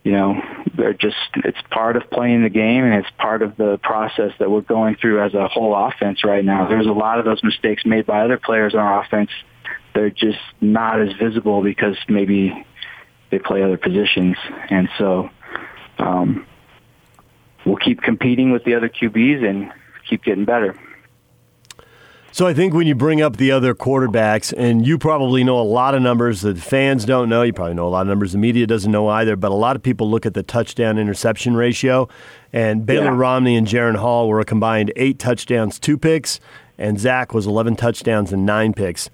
you 0.04 0.12
know, 0.12 0.42
they're 0.76 0.94
just, 0.94 1.16
it's 1.36 1.62
part 1.72 1.96
of 1.96 2.10
playing 2.10 2.44
the 2.44 2.50
game 2.50 2.84
and 2.84 2.94
it's 2.94 3.10
part 3.18 3.42
of 3.42 3.56
the 3.56 3.80
process 3.82 4.32
that 4.40 4.52
we're 4.52 4.62
going 4.62 4.96
through 4.96 5.24
as 5.24 5.34
a 5.34 5.48
whole 5.48 5.74
offense 5.74 6.26
right 6.26 6.44
now. 6.44 6.68
There's 6.68 6.88
a 6.88 6.92
lot 6.92 7.20
of 7.20 7.26
those 7.26 7.42
mistakes 7.42 7.86
made 7.86 8.06
by 8.06 8.22
other 8.22 8.38
players 8.38 8.74
on 8.74 8.82
our 8.82 9.02
offense. 9.02 9.30
They're 9.96 10.10
just 10.10 10.40
not 10.60 11.02
as 11.02 11.14
visible 11.14 11.64
because 11.64 11.96
maybe 12.10 12.66
they 13.30 13.40
play 13.40 13.64
other 13.64 13.78
positions. 13.78 14.36
And 14.70 14.90
so, 14.98 15.30
um, 16.00 16.46
we'll 17.66 17.78
keep 17.78 18.02
competing 18.02 18.52
with 18.52 18.66
the 18.66 18.76
other 18.76 18.90
QBs 18.90 19.48
and 19.48 19.72
keep 20.10 20.24
getting 20.24 20.44
better. 20.44 20.78
So 22.34 22.48
I 22.48 22.56
think 22.56 22.74
when 22.74 22.88
you 22.88 22.96
bring 22.96 23.22
up 23.22 23.38
the 23.38 23.52
other 23.52 23.76
quarterbacks, 23.76 24.52
and 24.58 24.88
you 24.88 24.98
probably 24.98 25.44
know 25.44 25.60
a 25.60 25.62
lot 25.62 25.94
of 25.94 26.02
numbers 26.02 26.42
that 26.42 26.58
fans 26.58 27.06
don't 27.06 27.30
know, 27.30 27.44
you 27.44 27.54
probably 27.54 27.76
know 27.76 27.88
a 27.88 27.90
lot 27.90 28.02
of 28.02 28.08
numbers 28.08 28.32
the 28.32 28.40
media 28.40 28.66
doesn't 28.66 28.92
know 28.92 29.08
either, 29.08 29.36
but 29.36 29.52
a 29.52 29.54
lot 29.54 29.76
of 29.76 29.84
people 29.84 30.10
look 30.10 30.26
at 30.26 30.34
the 30.34 30.42
touchdown 30.42 30.98
interception 30.98 31.56
ratio. 31.56 32.10
And 32.52 32.88
Baylor 32.88 33.12
yeah. 33.12 33.18
Romney 33.18 33.56
and 33.56 33.68
Jaren 33.68 33.98
Hall 33.98 34.28
were 34.28 34.40
a 34.40 34.46
combined 34.46 34.92
eight 34.96 35.20
touchdowns, 35.20 35.78
two 35.78 35.96
picks, 35.96 36.40
and 36.80 37.00
Zach 37.00 37.36
was 37.36 37.46
11 37.46 37.76
touchdowns 37.76 38.34
and 38.34 38.48
nine 38.48 38.74
picks. 38.74 39.12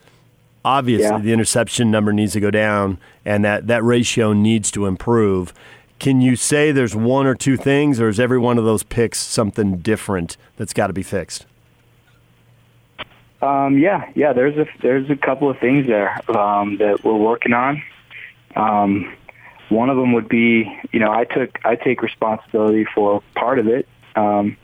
Obviously, 0.64 1.08
yeah. 1.08 1.18
the 1.18 1.34
interception 1.34 1.92
number 1.92 2.14
needs 2.14 2.32
to 2.32 2.40
go 2.40 2.52
down, 2.52 3.00
and 3.26 3.44
that, 3.44 3.68
that 3.68 3.84
ratio 3.84 4.32
needs 4.32 4.72
to 4.72 4.86
improve. 4.86 5.54
Can 6.00 6.22
you 6.22 6.38
say 6.38 6.72
there's 6.72 6.96
one 6.96 7.28
or 7.28 7.36
two 7.36 7.58
things, 7.58 8.00
or 8.00 8.08
is 8.08 8.18
every 8.18 8.40
one 8.40 8.58
of 8.58 8.64
those 8.64 8.84
picks 8.84 9.20
something 9.20 9.80
different 9.80 10.38
that's 10.56 10.72
got 10.72 10.88
to 10.88 10.94
be 10.94 11.04
fixed? 11.04 11.46
Um, 13.41 13.77
yeah, 13.77 14.12
yeah. 14.15 14.34
There's 14.34 14.58
a 14.58 14.67
there's 14.81 15.10
a 15.10 15.15
couple 15.15 15.50
of 15.50 15.58
things 15.60 15.88
there 15.88 16.19
um, 16.38 16.77
that 16.77 17.03
we're 17.03 17.15
working 17.15 17.53
on. 17.53 17.81
Um, 18.55 19.13
one 19.69 19.89
of 19.89 19.98
them 19.98 20.13
would 20.13 20.27
be, 20.27 20.65
you 20.91 21.00
know, 21.00 21.12
I 21.12 21.24
took 21.24 21.58
I 21.63 21.75
take 21.75 22.01
responsibility 22.01 22.86
for 22.93 23.22
part 23.36 23.60
of 23.60 23.67
it. 23.67 23.88
Um, 24.15 24.58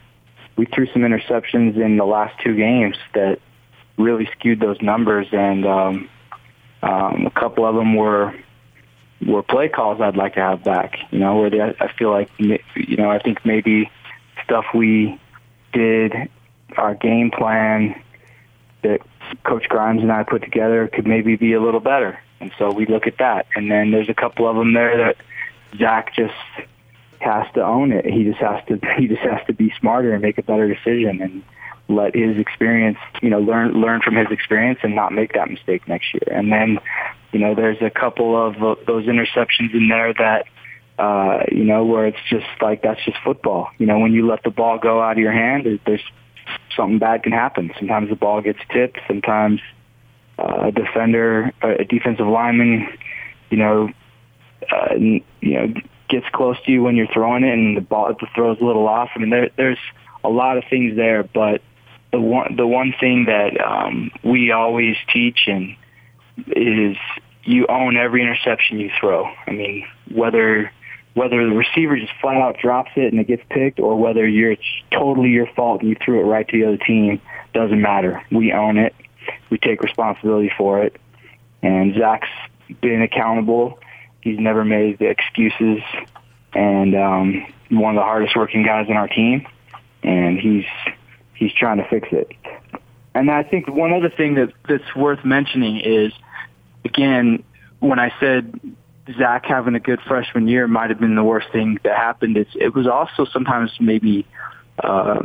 we 0.58 0.65
threw 0.65 0.88
some 0.88 1.03
interceptions 1.03 1.77
in 1.77 1.98
the 1.98 2.05
last 2.05 2.41
two 2.44 2.55
games 2.55 2.98
that 3.13 3.39
really 3.98 4.27
skewed 4.38 4.60
those 4.60 4.82
numbers, 4.82 5.27
and 5.32 5.65
um, 5.65 6.10
um, 6.82 7.25
a 7.25 7.32
couple 7.32 7.65
of 7.65 7.75
them 7.75 7.96
were 7.96 8.34
were 9.25 9.44
play 9.44 9.70
calls 9.70 10.01
I'd 10.01 10.17
like 10.17 10.34
to 10.36 10.41
have 10.41 10.63
back. 10.63 10.98
You 11.12 11.20
know, 11.20 11.38
where 11.38 11.50
they, 11.50 11.62
I 11.62 11.91
feel 11.98 12.12
like, 12.12 12.29
you 12.38 12.98
know, 12.98 13.10
I 13.10 13.20
think 13.20 13.46
maybe 13.46 13.89
stuff 14.44 14.65
we 14.74 15.20
did, 15.72 16.13
our 16.77 16.96
game 16.96 17.32
plan 17.32 18.01
that 18.86 19.00
Coach 19.44 19.68
Grimes 19.68 20.01
and 20.01 20.12
I 20.12 20.24
put 20.24 20.44
together 20.44 20.88
could 20.88 21.08
maybe 21.08 21.36
be 21.36 21.54
a 21.54 21.62
little 21.62 21.80
better. 21.80 22.20
And 22.39 22.51
so 22.58 22.72
we 22.72 22.86
look 22.86 23.08
at 23.08 23.18
that. 23.18 23.48
And 23.56 23.72
then 23.72 23.92
there's 23.92 24.10
a 24.10 24.13
couple 24.13 24.48
of 24.48 24.56
them 24.56 24.74
there 24.74 24.98
that 24.98 25.18
Zach 25.77 26.13
just 26.15 26.34
has 27.20 27.48
to 27.54 27.65
own 27.65 27.92
it. 27.92 28.06
He 28.06 28.24
just 28.24 28.39
has 28.39 28.63
to 28.68 28.80
he 28.98 29.08
just 29.08 29.22
has 29.22 29.46
to 29.48 29.54
be 29.54 29.74
smarter 29.80 30.13
and 30.13 30.22
make 30.22 30.38
a 30.38 30.44
better 30.44 30.72
decision 30.74 31.22
and 31.22 31.44
let 31.88 32.15
his 32.15 32.38
experience, 32.38 32.98
you 33.22 33.30
know, 33.30 33.39
learn 33.39 33.74
learn 33.74 34.01
from 34.01 34.15
his 34.15 34.27
experience 34.32 34.80
and 34.84 34.96
not 34.96 35.12
make 35.12 35.34
that 35.34 35.50
mistake 35.50 35.88
next 35.88 36.13
year. 36.13 36.27
And 36.32 36.51
then, 36.51 36.80
you 37.32 37.39
know, 37.39 37.56
there's 37.56 37.82
a 37.82 37.89
couple 37.89 38.36
of 38.36 38.56
those 38.86 39.06
interceptions 39.06 39.74
in 39.74 39.88
there 39.89 40.13
that 40.13 40.46
uh, 40.98 41.44
you 41.51 41.65
know, 41.65 41.84
where 41.84 42.08
it's 42.08 42.24
just 42.30 42.46
like 42.62 42.82
that's 42.82 43.04
just 43.04 43.18
football. 43.24 43.70
You 43.77 43.86
know, 43.86 44.00
when 44.00 44.13
you 44.13 44.27
let 44.27 44.44
the 44.44 44.50
ball 44.50 44.77
go 44.77 45.01
out 45.01 45.13
of 45.13 45.18
your 45.18 45.34
hand, 45.34 45.80
there's 45.86 46.04
something 46.75 47.00
bad 47.00 47.24
can 47.24 47.32
happen. 47.32 47.72
Sometimes 47.78 48.10
the 48.10 48.16
ball 48.16 48.42
gets 48.42 48.60
tipped. 48.72 49.00
Sometimes 49.08 49.62
uh, 50.38 50.68
a 50.68 50.72
defender, 50.72 51.52
a 51.62 51.86
defensive 51.86 52.28
lineman, 52.28 52.88
you 53.50 53.58
know, 53.58 53.90
uh, 54.72 54.96
you 54.96 55.24
know, 55.42 55.74
gets 56.10 56.25
close 56.34 56.58
to 56.66 56.72
you 56.72 56.84
when 56.84 56.96
you're 56.96 57.08
throwing 57.14 57.44
it, 57.44 57.54
and 57.54 57.78
the 57.78 57.82
ball 57.82 58.14
the 58.20 58.28
throw's 58.36 58.60
a 58.60 58.66
little 58.66 58.88
off. 58.88 59.10
I 59.16 59.20
mean, 59.20 59.30
there, 59.30 59.50
there's 59.58 59.80
a 60.24 60.30
lot 60.30 60.58
of 60.58 60.64
things 60.70 60.96
there, 60.96 61.24
but 61.24 61.62
the 62.12 62.20
one 62.20 62.56
the 62.56 62.68
one 62.68 62.94
thing 63.00 63.25
that 63.25 63.60
um, 63.64 64.12
we 64.24 64.52
always 64.52 64.96
teach 65.14 65.48
and 65.48 65.75
is 66.48 66.98
you 67.44 67.68
own 67.68 67.96
every 67.96 68.22
interception 68.22 68.80
you 68.80 68.92
throw. 69.00 69.30
I 69.48 69.52
mean, 69.52 69.86
whether 70.12 70.72
whether 71.16 71.48
the 71.48 71.56
receiver 71.56 71.98
just 71.98 72.12
flat 72.22 72.36
out 72.36 72.58
drops 72.60 72.92
it 72.96 73.12
and 73.12 73.20
it 73.20 73.28
gets 73.28 73.42
picked, 73.50 73.80
or 73.80 73.96
whether 73.96 74.28
you're 74.28 74.52
it's 74.52 74.62
totally 74.92 75.30
your 75.30 75.48
fault 75.56 75.82
and 75.82 75.90
you 75.90 75.96
threw 76.04 76.20
it 76.20 76.24
right 76.24 76.48
to 76.48 76.58
the 76.58 76.68
other 76.68 76.78
team, 76.78 77.20
doesn't 77.54 77.82
matter. 77.82 78.22
We 78.32 78.52
own 78.52 78.78
it. 78.78 78.94
We 79.50 79.58
take 79.58 79.82
responsibility 79.82 80.52
for 80.58 80.84
it. 80.84 80.98
And 81.64 81.96
Zach's 81.96 82.28
been 82.82 83.02
accountable. 83.02 83.80
He's 84.22 84.38
never 84.38 84.66
made 84.66 85.00
the 85.00 85.06
excuses, 85.06 85.82
and 86.54 86.96
um, 86.96 87.46
one 87.70 87.96
of 87.96 88.00
the 88.00 88.04
hardest 88.04 88.36
working 88.36 88.64
guys 88.64 88.88
in 88.90 88.98
our 88.98 89.08
team. 89.08 89.48
And 90.04 90.38
he's 90.40 90.66
he's 91.34 91.54
trying 91.54 91.78
to 91.78 91.88
fix 91.88 92.10
it. 92.12 92.32
And 93.14 93.32
I 93.32 93.44
think 93.44 93.68
one 93.68 93.94
other 93.94 94.10
thing 94.10 94.36
that 94.36 94.52
that's 94.68 94.96
worth 94.96 95.24
mentioning 95.24 95.80
is, 95.80 96.12
again, 96.84 97.44
when 97.80 98.00
I 98.00 98.12
said 98.20 98.60
Zach 99.14 99.46
having 99.46 99.76
a 99.76 99.80
good 99.80 100.00
freshman 100.08 100.48
year 100.48 100.68
might 100.68 100.90
have 100.90 101.00
been 101.00 101.16
the 101.16 101.24
worst 101.24 101.48
thing 101.52 101.80
that 101.84 101.96
happened. 101.96 102.38
It's, 102.38 102.52
it 102.56 102.74
was 102.74 102.88
also 102.88 103.26
sometimes 103.26 103.72
maybe 103.80 104.26
uh, 104.80 105.22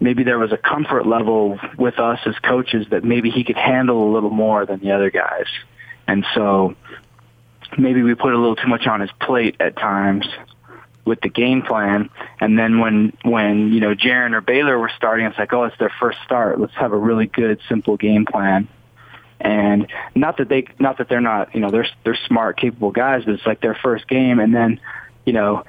maybe 0.00 0.24
there 0.24 0.38
was 0.38 0.52
a 0.52 0.56
comfort 0.56 1.06
level 1.06 1.58
with 1.76 1.98
us 1.98 2.20
as 2.26 2.34
coaches 2.38 2.86
that 2.90 3.04
maybe 3.04 3.30
he 3.30 3.44
could 3.44 3.56
handle 3.56 4.10
a 4.10 4.10
little 4.12 4.30
more 4.30 4.64
than 4.64 4.80
the 4.80 4.92
other 4.92 5.10
guys, 5.10 5.46
and 6.06 6.24
so 6.34 6.74
maybe 7.78 8.02
we 8.02 8.14
put 8.14 8.32
a 8.32 8.38
little 8.38 8.56
too 8.56 8.68
much 8.68 8.86
on 8.86 9.00
his 9.00 9.10
plate 9.20 9.56
at 9.60 9.76
times 9.76 10.26
with 11.04 11.20
the 11.20 11.28
game 11.28 11.62
plan. 11.62 12.08
And 12.40 12.58
then 12.58 12.80
when 12.80 13.12
when 13.24 13.72
you 13.72 13.80
know 13.80 13.94
Jaren 13.94 14.32
or 14.32 14.40
Baylor 14.40 14.78
were 14.78 14.90
starting, 14.96 15.26
it's 15.26 15.38
like, 15.38 15.52
oh, 15.52 15.64
it's 15.64 15.78
their 15.78 15.92
first 16.00 16.18
start. 16.24 16.58
Let's 16.58 16.74
have 16.74 16.92
a 16.92 16.98
really 16.98 17.26
good, 17.26 17.60
simple 17.68 17.98
game 17.98 18.24
plan 18.24 18.68
and 19.42 19.88
not 20.14 20.36
that 20.38 20.48
they, 20.48 20.66
not 20.78 20.98
that 20.98 21.08
they're 21.08 21.20
not, 21.20 21.54
you 21.54 21.60
know, 21.60 21.70
they're 21.70 21.88
they're 22.04 22.18
smart, 22.26 22.56
capable 22.56 22.92
guys, 22.92 23.24
but 23.24 23.34
it's 23.34 23.46
like 23.46 23.60
their 23.60 23.74
first 23.74 24.06
game, 24.08 24.38
and 24.38 24.54
then, 24.54 24.80
you 25.26 25.32
know, 25.32 25.64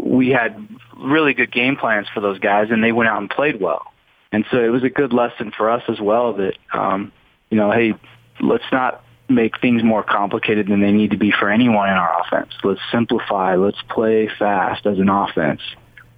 we 0.00 0.28
had 0.28 0.66
really 0.96 1.34
good 1.34 1.52
game 1.52 1.76
plans 1.76 2.06
for 2.14 2.20
those 2.20 2.38
guys, 2.38 2.68
and 2.70 2.82
they 2.82 2.92
went 2.92 3.10
out 3.10 3.20
and 3.20 3.28
played 3.28 3.60
well, 3.60 3.92
and 4.32 4.44
so 4.50 4.58
it 4.58 4.68
was 4.68 4.84
a 4.84 4.88
good 4.88 5.12
lesson 5.12 5.52
for 5.56 5.68
us 5.68 5.82
as 5.88 6.00
well 6.00 6.34
that, 6.34 6.54
um, 6.72 7.12
you 7.50 7.56
know, 7.56 7.72
hey, 7.72 7.94
let's 8.40 8.70
not 8.70 9.04
make 9.28 9.60
things 9.60 9.82
more 9.82 10.02
complicated 10.02 10.68
than 10.68 10.80
they 10.80 10.92
need 10.92 11.10
to 11.10 11.18
be 11.18 11.32
for 11.32 11.50
anyone 11.50 11.88
in 11.88 11.94
our 11.96 12.22
offense. 12.22 12.52
Let's 12.64 12.80
simplify. 12.90 13.56
Let's 13.56 13.82
play 13.90 14.30
fast 14.38 14.86
as 14.86 14.98
an 14.98 15.08
offense 15.08 15.60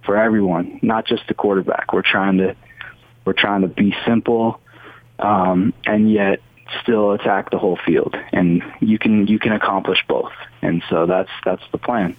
for 0.05 0.17
everyone, 0.17 0.79
not 0.81 1.05
just 1.05 1.27
the 1.27 1.33
quarterback. 1.33 1.93
We're 1.93 2.03
trying 2.03 2.37
to 2.37 2.55
we're 3.25 3.33
trying 3.33 3.61
to 3.61 3.67
be 3.67 3.95
simple 4.05 4.61
um, 5.21 5.73
and 5.85 6.11
yet 6.11 6.41
still 6.81 7.11
attack 7.11 7.49
the 7.51 7.57
whole 7.57 7.77
field, 7.77 8.15
and 8.31 8.63
you 8.79 8.97
can 8.97 9.27
you 9.27 9.39
can 9.39 9.51
accomplish 9.51 10.03
both. 10.07 10.33
And 10.61 10.83
so 10.89 11.05
that's 11.05 11.31
that's 11.43 11.63
the 11.71 11.77
plan. 11.77 12.15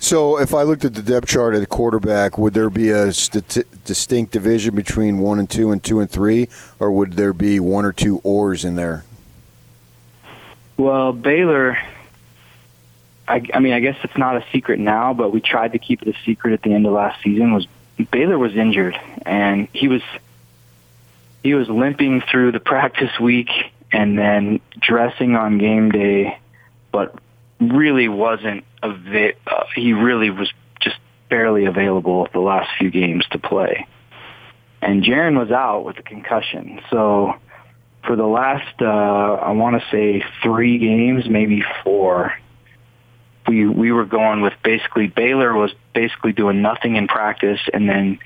So, 0.00 0.38
if 0.38 0.54
I 0.54 0.62
looked 0.62 0.84
at 0.84 0.94
the 0.94 1.02
depth 1.02 1.26
chart 1.26 1.54
at 1.54 1.60
the 1.60 1.66
quarterback, 1.66 2.38
would 2.38 2.54
there 2.54 2.70
be 2.70 2.90
a 2.90 3.12
st- 3.12 3.84
distinct 3.84 4.32
division 4.32 4.76
between 4.76 5.18
one 5.18 5.40
and 5.40 5.50
two 5.50 5.72
and 5.72 5.82
two 5.82 5.98
and 5.98 6.08
three, 6.08 6.48
or 6.78 6.92
would 6.92 7.14
there 7.14 7.32
be 7.32 7.58
one 7.58 7.84
or 7.84 7.92
two 7.92 8.20
ors 8.22 8.64
in 8.64 8.76
there? 8.76 9.04
Well, 10.76 11.12
Baylor, 11.12 11.78
I, 13.26 13.42
I 13.52 13.58
mean, 13.58 13.72
I 13.72 13.80
guess 13.80 13.96
it's 14.04 14.16
not 14.16 14.36
a 14.36 14.44
secret 14.52 14.78
now, 14.78 15.12
but 15.14 15.32
we 15.32 15.40
tried 15.40 15.72
to 15.72 15.80
keep 15.80 16.02
it 16.02 16.14
a 16.14 16.18
secret 16.24 16.52
at 16.52 16.62
the 16.62 16.72
end 16.72 16.86
of 16.86 16.92
last 16.92 17.20
season. 17.22 17.52
Was 17.52 17.66
Baylor 18.12 18.38
was 18.38 18.54
injured, 18.54 18.98
and 19.26 19.66
he 19.72 19.88
was 19.88 20.02
he 21.48 21.54
was 21.54 21.70
limping 21.70 22.22
through 22.30 22.52
the 22.52 22.60
practice 22.60 23.18
week 23.18 23.48
and 23.90 24.18
then 24.18 24.60
dressing 24.78 25.34
on 25.34 25.56
game 25.56 25.90
day, 25.90 26.38
but 26.92 27.18
really 27.58 28.06
wasn't 28.06 28.64
a 28.82 28.88
uh, 29.46 29.64
he 29.74 29.94
really 29.94 30.28
was 30.28 30.52
just 30.82 30.96
barely 31.30 31.64
available 31.64 32.28
the 32.34 32.38
last 32.38 32.68
few 32.78 32.90
games 32.90 33.24
to 33.30 33.38
play. 33.38 33.86
And 34.82 35.02
Jaren 35.02 35.38
was 35.38 35.50
out 35.50 35.86
with 35.86 35.98
a 35.98 36.02
concussion. 36.02 36.82
So 36.90 37.32
for 38.06 38.14
the 38.14 38.26
last 38.26 38.82
uh 38.82 38.84
I 38.84 39.52
want 39.52 39.80
to 39.80 39.88
say 39.90 40.22
3 40.42 40.78
games, 40.78 41.30
maybe 41.30 41.62
4, 41.82 42.34
we 43.48 43.66
we 43.66 43.90
were 43.90 44.04
going 44.04 44.42
with 44.42 44.52
basically 44.62 45.06
Baylor 45.06 45.54
was 45.54 45.70
basically 45.94 46.32
doing 46.32 46.60
nothing 46.60 46.96
in 46.96 47.08
practice 47.08 47.60
and 47.72 47.88
then 47.88 48.18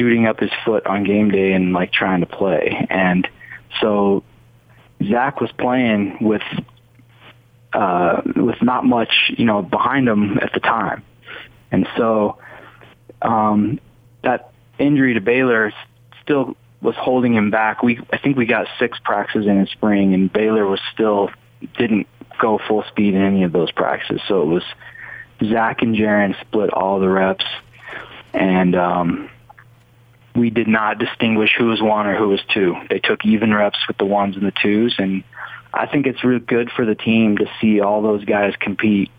shooting 0.00 0.26
up 0.26 0.40
his 0.40 0.50
foot 0.64 0.86
on 0.86 1.04
game 1.04 1.30
day 1.30 1.52
and 1.52 1.74
like 1.74 1.92
trying 1.92 2.20
to 2.20 2.26
play. 2.26 2.86
And 2.88 3.28
so 3.82 4.24
Zach 5.06 5.42
was 5.42 5.50
playing 5.58 6.16
with 6.22 6.42
uh, 7.74 8.22
with 8.34 8.62
not 8.62 8.84
much, 8.84 9.30
you 9.36 9.44
know, 9.44 9.60
behind 9.62 10.08
him 10.08 10.38
at 10.38 10.52
the 10.54 10.60
time. 10.60 11.04
And 11.70 11.86
so 11.96 12.38
um, 13.20 13.78
that 14.24 14.52
injury 14.78 15.14
to 15.14 15.20
Baylor 15.20 15.72
still 16.22 16.56
was 16.80 16.96
holding 16.96 17.34
him 17.34 17.50
back. 17.50 17.82
We 17.82 18.00
I 18.10 18.16
think 18.16 18.38
we 18.38 18.46
got 18.46 18.66
six 18.78 18.98
practices 19.04 19.46
in 19.46 19.60
the 19.60 19.66
spring, 19.66 20.14
and 20.14 20.32
Baylor 20.32 20.66
was 20.66 20.80
still 20.94 21.28
didn't 21.76 22.06
go 22.40 22.58
full 22.66 22.84
speed 22.88 23.14
in 23.14 23.20
any 23.20 23.42
of 23.44 23.52
those 23.52 23.70
practices. 23.70 24.22
So 24.26 24.42
it 24.42 24.46
was 24.46 24.62
Zach 25.44 25.82
and 25.82 25.94
Jaren 25.94 26.40
split 26.40 26.72
all 26.72 27.00
the 27.00 27.08
reps, 27.08 27.44
and 28.32 28.74
um, 28.74 29.30
we 30.34 30.50
did 30.50 30.68
not 30.68 30.98
distinguish 30.98 31.54
who 31.56 31.66
was 31.66 31.82
one 31.82 32.06
or 32.06 32.16
who 32.16 32.28
was 32.28 32.40
two. 32.54 32.76
They 32.88 32.98
took 32.98 33.24
even 33.24 33.52
reps 33.52 33.78
with 33.88 33.98
the 33.98 34.04
ones 34.04 34.36
and 34.36 34.46
the 34.46 34.52
twos, 34.62 34.94
and 34.98 35.24
I 35.72 35.86
think 35.86 36.06
it's 36.06 36.22
real 36.24 36.38
good 36.38 36.70
for 36.74 36.84
the 36.84 36.94
team 36.94 37.38
to 37.38 37.46
see 37.60 37.80
all 37.80 38.02
those 38.02 38.24
guys 38.24 38.54
compete 38.60 39.10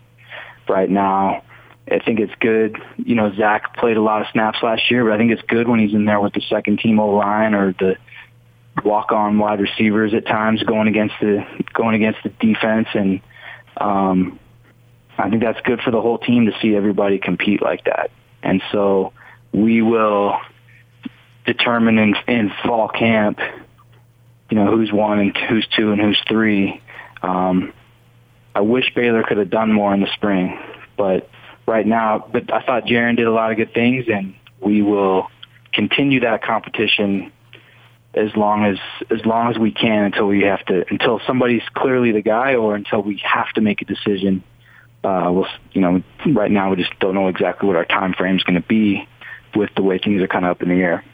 right 0.68 0.88
now. 0.88 1.42
I 1.90 1.98
think 1.98 2.20
it's 2.20 2.34
good. 2.40 2.76
You 2.96 3.14
know, 3.14 3.34
Zach 3.34 3.76
played 3.76 3.96
a 3.96 4.02
lot 4.02 4.22
of 4.22 4.28
snaps 4.32 4.58
last 4.62 4.90
year, 4.90 5.04
but 5.04 5.12
I 5.12 5.18
think 5.18 5.32
it's 5.32 5.42
good 5.42 5.68
when 5.68 5.80
he's 5.80 5.94
in 5.94 6.04
there 6.04 6.20
with 6.20 6.32
the 6.32 6.42
second 6.48 6.78
team 6.78 7.00
O 7.00 7.10
line 7.10 7.54
or 7.54 7.72
the 7.72 7.96
walk 8.84 9.12
on 9.12 9.38
wide 9.38 9.60
receivers 9.60 10.14
at 10.14 10.26
times 10.26 10.62
going 10.62 10.88
against 10.88 11.14
the 11.20 11.44
going 11.74 11.94
against 11.94 12.20
the 12.22 12.30
defense 12.30 12.88
and 12.94 13.20
um 13.76 14.38
I 15.18 15.28
think 15.28 15.42
that's 15.42 15.60
good 15.60 15.80
for 15.82 15.90
the 15.90 16.00
whole 16.00 16.16
team 16.16 16.46
to 16.46 16.52
see 16.60 16.74
everybody 16.74 17.18
compete 17.18 17.60
like 17.60 17.84
that. 17.84 18.10
And 18.42 18.62
so 18.72 19.12
we 19.52 19.82
will 19.82 20.38
determine 21.46 21.98
in, 21.98 22.14
in 22.28 22.52
fall 22.64 22.88
camp, 22.88 23.38
you 24.50 24.56
know, 24.56 24.66
who's 24.70 24.92
one 24.92 25.18
and 25.18 25.36
who's 25.36 25.66
two 25.76 25.92
and 25.92 26.00
who's 26.00 26.20
three. 26.28 26.80
Um, 27.22 27.72
I 28.54 28.60
wish 28.60 28.92
Baylor 28.94 29.22
could 29.22 29.38
have 29.38 29.50
done 29.50 29.72
more 29.72 29.94
in 29.94 30.00
the 30.00 30.12
spring, 30.14 30.58
but 30.96 31.28
right 31.66 31.86
now, 31.86 32.26
but 32.30 32.52
I 32.52 32.62
thought 32.62 32.84
Jaren 32.84 33.16
did 33.16 33.26
a 33.26 33.32
lot 33.32 33.50
of 33.50 33.56
good 33.56 33.72
things, 33.72 34.06
and 34.08 34.34
we 34.60 34.82
will 34.82 35.28
continue 35.72 36.20
that 36.20 36.42
competition 36.42 37.32
as 38.14 38.36
long 38.36 38.64
as 38.64 38.78
as 39.10 39.24
long 39.24 39.50
as 39.50 39.58
we 39.58 39.72
can 39.72 40.04
until 40.04 40.26
we 40.26 40.42
have 40.42 40.64
to 40.66 40.84
until 40.90 41.20
somebody's 41.26 41.62
clearly 41.74 42.12
the 42.12 42.20
guy 42.20 42.54
or 42.54 42.74
until 42.74 43.02
we 43.02 43.20
have 43.24 43.50
to 43.54 43.60
make 43.60 43.80
a 43.80 43.84
decision. 43.84 44.44
Uh, 45.02 45.30
we'll 45.32 45.46
you 45.72 45.80
know 45.80 46.02
right 46.26 46.50
now 46.50 46.70
we 46.70 46.76
just 46.76 46.96
don't 47.00 47.14
know 47.14 47.28
exactly 47.28 47.66
what 47.66 47.76
our 47.76 47.86
time 47.86 48.12
frame 48.12 48.36
is 48.36 48.42
going 48.44 48.60
to 48.60 48.68
be 48.68 49.08
with 49.56 49.70
the 49.76 49.82
way 49.82 49.98
things 49.98 50.22
are 50.22 50.28
kind 50.28 50.44
of 50.44 50.52
up 50.52 50.62
in 50.62 50.68
the 50.68 50.74
air. 50.74 51.04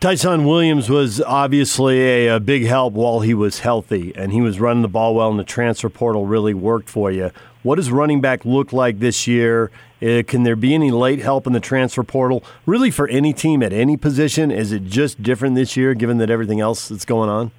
Tyson 0.00 0.46
Williams 0.46 0.88
was 0.88 1.20
obviously 1.20 2.00
a, 2.00 2.36
a, 2.36 2.40
big 2.40 2.64
help 2.64 2.94
while 2.94 3.20
he 3.20 3.34
was 3.34 3.58
healthy, 3.58 4.14
and 4.16 4.32
he 4.32 4.40
was 4.40 4.58
running 4.58 4.80
the 4.80 4.88
ball 4.88 5.14
well, 5.14 5.28
and 5.28 5.38
the 5.38 5.44
transfer 5.44 5.90
portal 5.90 6.24
really 6.24 6.54
worked 6.54 6.88
for 6.88 7.10
you. 7.10 7.30
What 7.62 7.76
does 7.76 7.90
running 7.90 8.22
back 8.22 8.46
look 8.46 8.72
like 8.72 9.00
this 9.00 9.26
year? 9.26 9.70
Uh, 10.00 10.22
can 10.26 10.44
there 10.44 10.56
be 10.56 10.72
any 10.72 10.90
late 10.90 11.18
help 11.18 11.46
in 11.46 11.52
the 11.52 11.60
transfer 11.60 12.02
portal? 12.02 12.42
Really, 12.64 12.90
for 12.90 13.08
any 13.08 13.34
team 13.34 13.62
at 13.62 13.74
any 13.74 13.98
position, 13.98 14.50
is 14.50 14.72
it 14.72 14.84
just 14.84 15.22
different 15.22 15.54
this 15.54 15.76
year, 15.76 15.92
given 15.92 16.16
that 16.16 16.30
everything 16.30 16.60
else 16.60 16.88
that's 16.88 17.04
going 17.04 17.28
on? 17.28 17.50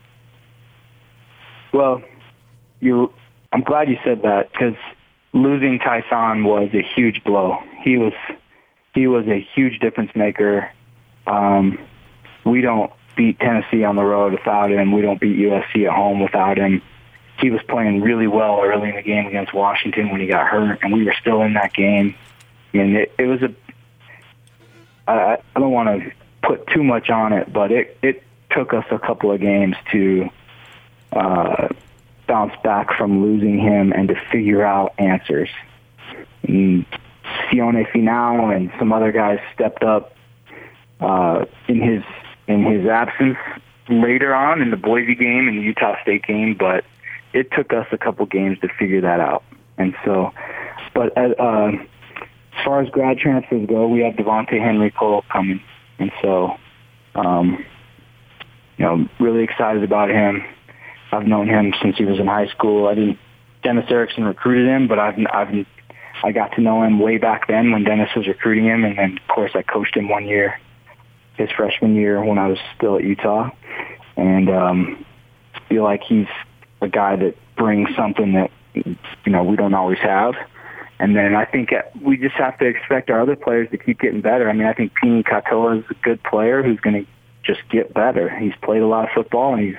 Well, 1.71 2.01
you, 2.79 3.13
I'm 3.53 3.61
glad 3.61 3.87
you 3.87 3.97
said 4.03 4.23
that 4.23 4.51
because 4.51 4.73
losing 5.33 5.77
Tyson 5.77 6.43
was 6.43 6.71
a 6.73 6.81
huge 6.81 7.23
blow. 7.23 7.59
He 7.83 7.97
was 7.97 8.13
he 8.95 9.05
was 9.05 9.27
a 9.27 9.47
huge 9.53 9.79
difference 9.79 10.09
maker. 10.15 10.71
Um, 11.27 11.77
we 12.43 12.61
don't 12.61 12.91
beat 13.15 13.39
Tennessee 13.39 13.83
on 13.83 13.95
the 13.95 14.03
road 14.03 14.33
without 14.33 14.71
him. 14.71 14.91
We 14.91 15.01
don't 15.01 15.19
beat 15.19 15.37
USC 15.37 15.85
at 15.85 15.93
home 15.93 16.19
without 16.19 16.57
him. 16.57 16.81
He 17.39 17.49
was 17.49 17.61
playing 17.67 18.01
really 18.01 18.27
well 18.27 18.61
early 18.63 18.89
in 18.89 18.95
the 18.95 19.01
game 19.01 19.27
against 19.27 19.53
Washington 19.53 20.09
when 20.11 20.21
he 20.21 20.27
got 20.27 20.47
hurt, 20.47 20.79
and 20.81 20.93
we 20.93 21.03
were 21.05 21.15
still 21.19 21.41
in 21.41 21.53
that 21.53 21.73
game. 21.73 22.15
And 22.73 22.95
it, 22.95 23.13
it 23.17 23.25
was 23.25 23.41
a. 23.41 23.53
I, 25.07 25.37
I 25.55 25.59
don't 25.59 25.71
want 25.71 26.03
to 26.03 26.11
put 26.43 26.67
too 26.67 26.83
much 26.83 27.09
on 27.09 27.33
it, 27.33 27.51
but 27.51 27.71
it 27.71 27.97
it 28.01 28.23
took 28.51 28.73
us 28.73 28.85
a 28.91 28.99
couple 28.99 29.31
of 29.31 29.41
games 29.41 29.75
to 29.91 30.29
uh, 31.11 31.69
bounce 32.27 32.53
back 32.63 32.95
from 32.97 33.23
losing 33.23 33.59
him 33.59 33.91
and 33.91 34.07
to 34.07 34.15
figure 34.31 34.63
out 34.63 34.93
answers. 34.97 35.49
And 36.43 36.85
Sione 37.49 37.89
Finau 37.91 38.55
and 38.55 38.71
some 38.79 38.93
other 38.93 39.11
guys 39.11 39.39
stepped 39.53 39.83
up 39.83 40.15
uh, 40.99 41.45
in 41.67 41.81
his 41.81 42.03
in 42.47 42.63
his 42.63 42.87
absence 42.87 43.37
later 43.89 44.33
on 44.33 44.61
in 44.61 44.71
the 44.71 44.77
Boise 44.77 45.15
game 45.15 45.47
and 45.47 45.57
the 45.57 45.61
Utah 45.61 45.95
State 46.01 46.23
game, 46.25 46.55
but 46.57 46.83
it 47.33 47.51
took 47.51 47.73
us 47.73 47.87
a 47.91 47.97
couple 47.97 48.25
games 48.25 48.59
to 48.59 48.69
figure 48.79 49.01
that 49.01 49.19
out. 49.19 49.43
And 49.77 49.95
so, 50.05 50.31
but 50.93 51.17
uh, 51.17 51.33
uh, 51.39 51.71
as 51.71 52.65
far 52.65 52.81
as 52.81 52.89
grad 52.89 53.17
transfers 53.17 53.67
go, 53.67 53.87
we 53.87 54.01
have 54.01 54.13
Devonte 54.13 54.61
Henry 54.61 54.91
Cole 54.91 55.23
coming, 55.31 55.61
and 55.99 56.11
so, 56.21 56.57
um, 57.15 57.63
you 58.77 58.85
know, 58.85 59.07
really 59.19 59.43
excited 59.43 59.83
about 59.83 60.09
him. 60.09 60.43
I've 61.11 61.27
known 61.27 61.47
him 61.47 61.73
since 61.81 61.97
he 61.97 62.05
was 62.05 62.19
in 62.19 62.27
high 62.27 62.47
school. 62.47 62.87
I 62.87 62.95
didn't. 62.95 63.19
Dennis 63.63 63.85
Erickson 63.89 64.23
recruited 64.23 64.67
him, 64.67 64.87
but 64.87 64.97
I've 64.99 65.19
I've 65.31 65.65
I 66.23 66.31
got 66.31 66.53
to 66.55 66.61
know 66.61 66.83
him 66.83 66.99
way 66.99 67.17
back 67.17 67.47
then 67.47 67.71
when 67.71 67.83
Dennis 67.83 68.09
was 68.15 68.27
recruiting 68.27 68.65
him, 68.65 68.83
and 68.83 68.97
then 68.97 69.17
of 69.17 69.27
course 69.33 69.51
I 69.55 69.61
coached 69.61 69.95
him 69.95 70.09
one 70.09 70.27
year 70.27 70.59
his 71.37 71.49
freshman 71.51 71.95
year 71.95 72.23
when 72.23 72.37
I 72.37 72.47
was 72.47 72.57
still 72.75 72.97
at 72.97 73.03
Utah, 73.03 73.49
and 74.17 74.49
um, 74.49 75.05
feel 75.69 75.83
like 75.83 76.03
he's 76.03 76.27
a 76.81 76.87
guy 76.87 77.15
that 77.15 77.35
brings 77.55 77.89
something 77.95 78.33
that 78.33 78.51
you 78.73 79.31
know 79.31 79.43
we 79.43 79.55
don't 79.55 79.73
always 79.73 79.99
have. 79.99 80.35
And 80.99 81.15
then 81.15 81.33
I 81.33 81.45
think 81.45 81.71
we 81.99 82.17
just 82.17 82.35
have 82.35 82.59
to 82.59 82.65
expect 82.65 83.09
our 83.09 83.21
other 83.21 83.35
players 83.35 83.69
to 83.71 83.77
keep 83.77 83.99
getting 83.99 84.21
better. 84.21 84.47
I 84.47 84.53
mean, 84.53 84.67
I 84.67 84.73
think 84.73 84.91
Pini 85.03 85.23
Katoa 85.23 85.79
is 85.79 85.85
a 85.89 85.95
good 85.95 86.21
player 86.23 86.61
who's 86.61 86.79
going 86.79 87.05
to 87.05 87.11
just 87.43 87.67
get 87.71 87.91
better. 87.91 88.29
He's 88.29 88.53
played 88.61 88.83
a 88.83 88.87
lot 88.87 89.05
of 89.05 89.09
football, 89.15 89.53
and 89.55 89.63
he's 89.63 89.77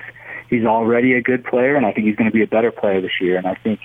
he's 0.49 0.65
already 0.65 1.13
a 1.13 1.21
good 1.21 1.45
player, 1.45 1.75
and 1.75 1.85
I 1.85 1.93
think 1.93 2.07
he's 2.07 2.15
going 2.15 2.29
to 2.29 2.33
be 2.33 2.43
a 2.43 2.47
better 2.47 2.71
player 2.71 2.99
this 2.99 3.21
year. 3.21 3.37
And 3.37 3.47
I 3.47 3.55
think 3.55 3.79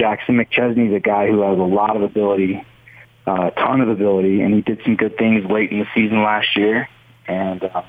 Jackson 0.00 0.36
McChesney 0.36 0.88
is 0.88 0.94
a 0.94 1.00
guy 1.00 1.28
who 1.28 1.42
has 1.42 1.58
a 1.58 1.62
lot 1.62 1.94
of 1.96 2.02
ability, 2.02 2.64
a 3.26 3.30
uh, 3.30 3.50
ton 3.50 3.80
of 3.80 3.88
ability, 3.88 4.40
and 4.40 4.54
he 4.54 4.60
did 4.62 4.80
some 4.84 4.96
good 4.96 5.16
things 5.16 5.48
late 5.48 5.70
in 5.70 5.78
the 5.78 5.86
season 5.94 6.22
last 6.22 6.56
year 6.56 6.88
and 7.26 7.62
uh, 7.62 7.82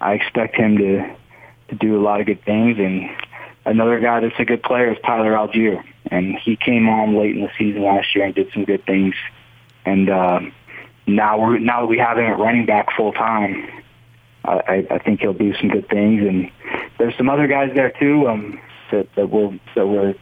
I 0.00 0.14
expect 0.14 0.56
him 0.56 0.78
to 0.78 1.16
to 1.68 1.74
do 1.74 1.98
a 1.98 2.02
lot 2.02 2.20
of 2.20 2.26
good 2.26 2.44
things. 2.44 2.78
And 2.78 3.10
another 3.64 4.00
guy 4.00 4.20
that's 4.20 4.38
a 4.38 4.44
good 4.44 4.62
player 4.62 4.92
is 4.92 4.98
Tyler 5.04 5.32
Allgeier, 5.32 5.82
and 6.10 6.36
he 6.36 6.56
came 6.56 6.88
on 6.88 7.16
late 7.16 7.34
in 7.34 7.42
the 7.42 7.50
season 7.58 7.82
last 7.82 8.14
year 8.14 8.24
and 8.24 8.34
did 8.34 8.52
some 8.52 8.64
good 8.64 8.84
things. 8.84 9.14
And 9.86 10.10
uh, 10.10 10.40
now 11.06 11.40
we're 11.40 11.58
now 11.58 11.82
that 11.82 11.86
we 11.86 11.98
have 11.98 12.18
him 12.18 12.24
at 12.24 12.38
running 12.38 12.66
back 12.66 12.88
full 12.96 13.12
time, 13.12 13.68
I, 14.44 14.86
I 14.90 14.98
think 14.98 15.20
he'll 15.20 15.32
do 15.32 15.54
some 15.54 15.68
good 15.68 15.88
things. 15.88 16.22
And 16.26 16.50
there's 16.98 17.16
some 17.16 17.28
other 17.28 17.46
guys 17.46 17.70
there 17.74 17.92
too 17.98 18.28
um, 18.28 18.60
that 18.90 19.08
that 19.16 19.30
will 19.30 19.54
that 19.74 19.86
we're 19.86 20.14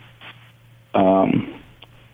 um, 0.95 1.62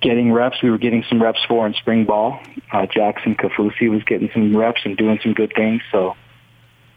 getting 0.00 0.32
reps. 0.32 0.62
We 0.62 0.70
were 0.70 0.78
getting 0.78 1.04
some 1.08 1.22
reps 1.22 1.40
for 1.46 1.66
in 1.66 1.74
spring 1.74 2.04
ball. 2.04 2.40
Uh, 2.72 2.86
Jackson 2.86 3.34
Kaufusi 3.34 3.90
was 3.90 4.02
getting 4.04 4.30
some 4.32 4.56
reps 4.56 4.82
and 4.84 4.96
doing 4.96 5.18
some 5.22 5.34
good 5.34 5.52
things. 5.54 5.82
So 5.90 6.16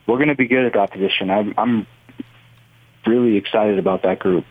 we're 0.07 0.17
going 0.17 0.29
to 0.29 0.35
be 0.35 0.47
good 0.47 0.65
at 0.65 0.73
that 0.73 0.91
position. 0.91 1.29
I'm, 1.29 1.53
I'm 1.57 1.87
really 3.05 3.37
excited 3.37 3.79
about 3.79 4.03
that 4.03 4.19
group. 4.19 4.45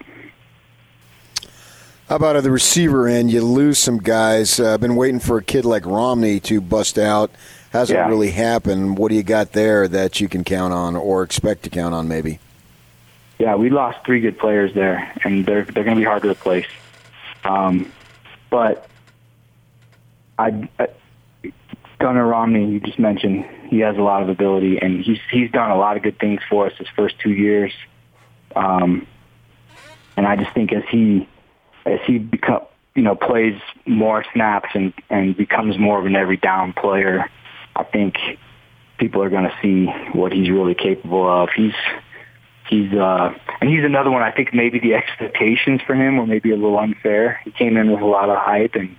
How 2.08 2.16
about 2.16 2.34
at 2.34 2.42
the 2.42 2.50
receiver 2.50 3.06
end? 3.06 3.30
You 3.30 3.40
lose 3.42 3.78
some 3.78 3.98
guys. 3.98 4.58
I've 4.58 4.66
uh, 4.66 4.78
been 4.78 4.96
waiting 4.96 5.20
for 5.20 5.38
a 5.38 5.44
kid 5.44 5.64
like 5.64 5.86
Romney 5.86 6.40
to 6.40 6.60
bust 6.60 6.98
out. 6.98 7.30
Hasn't 7.70 7.96
yeah. 7.96 8.08
really 8.08 8.32
happened. 8.32 8.98
What 8.98 9.10
do 9.10 9.14
you 9.14 9.22
got 9.22 9.52
there 9.52 9.86
that 9.86 10.20
you 10.20 10.28
can 10.28 10.42
count 10.42 10.72
on 10.72 10.96
or 10.96 11.22
expect 11.22 11.62
to 11.62 11.70
count 11.70 11.94
on, 11.94 12.08
maybe? 12.08 12.40
Yeah, 13.38 13.54
we 13.54 13.70
lost 13.70 14.04
three 14.04 14.20
good 14.20 14.38
players 14.38 14.74
there, 14.74 15.12
and 15.22 15.46
they're 15.46 15.64
they're 15.64 15.84
going 15.84 15.96
to 15.96 16.00
be 16.00 16.04
hard 16.04 16.22
to 16.24 16.30
replace. 16.30 16.66
Um, 17.44 17.90
but 18.50 18.88
I, 20.38 20.68
I 20.78 20.88
Gunnar 22.00 22.26
Romney, 22.26 22.72
you 22.72 22.80
just 22.80 22.98
mentioned, 22.98 23.44
he 23.68 23.80
has 23.80 23.96
a 23.96 24.00
lot 24.00 24.22
of 24.22 24.28
ability, 24.28 24.78
and 24.78 25.02
he's 25.02 25.18
he's 25.30 25.50
done 25.50 25.70
a 25.70 25.76
lot 25.76 25.96
of 25.96 26.02
good 26.02 26.18
things 26.18 26.40
for 26.48 26.66
us 26.66 26.72
his 26.78 26.88
first 26.96 27.18
two 27.18 27.30
years. 27.30 27.72
Um, 28.56 29.06
and 30.16 30.26
I 30.26 30.36
just 30.36 30.52
think 30.54 30.72
as 30.72 30.82
he 30.90 31.28
as 31.84 32.00
he 32.06 32.18
become 32.18 32.62
you 32.94 33.02
know 33.02 33.14
plays 33.14 33.60
more 33.86 34.24
snaps 34.32 34.70
and 34.74 34.92
and 35.10 35.36
becomes 35.36 35.78
more 35.78 35.98
of 35.98 36.06
an 36.06 36.16
every 36.16 36.38
down 36.38 36.72
player, 36.72 37.30
I 37.76 37.84
think 37.84 38.16
people 38.98 39.22
are 39.22 39.30
going 39.30 39.44
to 39.44 39.54
see 39.62 39.86
what 40.18 40.32
he's 40.32 40.50
really 40.50 40.74
capable 40.74 41.28
of. 41.28 41.50
He's 41.54 41.74
he's 42.70 42.92
uh 42.92 43.34
and 43.60 43.68
he's 43.68 43.84
another 43.84 44.10
one 44.10 44.22
I 44.22 44.30
think 44.30 44.54
maybe 44.54 44.78
the 44.78 44.94
expectations 44.94 45.80
for 45.86 45.94
him 45.94 46.16
were 46.16 46.26
maybe 46.26 46.52
a 46.52 46.56
little 46.56 46.78
unfair. 46.78 47.40
He 47.44 47.50
came 47.50 47.76
in 47.76 47.90
with 47.90 48.00
a 48.00 48.06
lot 48.06 48.30
of 48.30 48.38
hype 48.38 48.76
and 48.76 48.96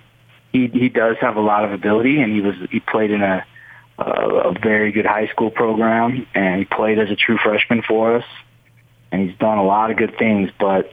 he 0.52 0.68
he 0.68 0.88
does 0.88 1.16
have 1.20 1.36
a 1.36 1.40
lot 1.40 1.64
of 1.64 1.72
ability 1.72 2.20
and 2.20 2.32
he 2.32 2.42
was 2.42 2.54
he 2.70 2.80
played 2.80 3.10
in 3.10 3.22
a 3.22 3.44
a, 3.98 4.52
very 4.60 4.90
good 4.90 5.06
high 5.06 5.28
school 5.28 5.50
program 5.50 6.26
and 6.34 6.58
he 6.58 6.64
played 6.64 6.98
as 6.98 7.10
a 7.10 7.16
true 7.16 7.38
freshman 7.42 7.82
for 7.82 8.16
us 8.16 8.24
and 9.10 9.28
he's 9.28 9.38
done 9.38 9.58
a 9.58 9.64
lot 9.64 9.90
of 9.90 9.96
good 9.96 10.16
things 10.18 10.50
but 10.58 10.92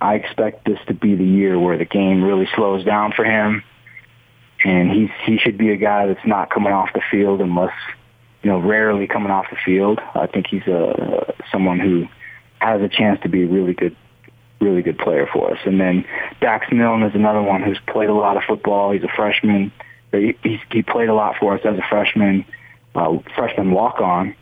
I 0.00 0.14
expect 0.14 0.64
this 0.64 0.78
to 0.86 0.94
be 0.94 1.14
the 1.14 1.24
year 1.24 1.58
where 1.58 1.76
the 1.76 1.84
game 1.84 2.22
really 2.22 2.48
slows 2.54 2.84
down 2.84 3.12
for 3.12 3.24
him 3.24 3.62
and 4.64 4.90
he's 4.90 5.10
he 5.24 5.38
should 5.38 5.58
be 5.58 5.70
a 5.70 5.76
guy 5.76 6.06
that's 6.06 6.26
not 6.26 6.50
coming 6.50 6.72
off 6.72 6.90
the 6.94 7.02
field 7.10 7.40
unless 7.40 7.74
you 8.42 8.50
know, 8.50 8.58
rarely 8.58 9.06
coming 9.06 9.30
off 9.30 9.46
the 9.50 9.56
field. 9.64 10.00
I 10.14 10.26
think 10.26 10.46
he's 10.48 10.66
a 10.66 11.34
someone 11.50 11.78
who 11.78 12.08
has 12.60 12.80
a 12.80 12.88
chance 12.88 13.20
to 13.22 13.28
be 13.28 13.42
a 13.42 13.46
really 13.46 13.74
good, 13.74 13.96
really 14.60 14.82
good 14.82 14.98
player 14.98 15.28
for 15.32 15.52
us. 15.52 15.58
And 15.64 15.80
then 15.80 16.04
Dax 16.40 16.66
Milne 16.72 17.02
is 17.02 17.14
another 17.14 17.42
one 17.42 17.62
who's 17.62 17.78
played 17.88 18.08
a 18.08 18.14
lot 18.14 18.36
of 18.36 18.42
football. 18.44 18.92
He's 18.92 19.04
a 19.04 19.12
freshman. 19.14 19.72
He, 20.10 20.36
he's, 20.42 20.60
he 20.70 20.82
played 20.82 21.08
a 21.08 21.14
lot 21.14 21.36
for 21.38 21.54
us 21.54 21.60
as 21.64 21.78
a 21.78 21.84
freshman, 21.88 22.44
uh, 22.94 23.18
freshman 23.34 23.70
walk 23.70 24.00
on, 24.00 24.34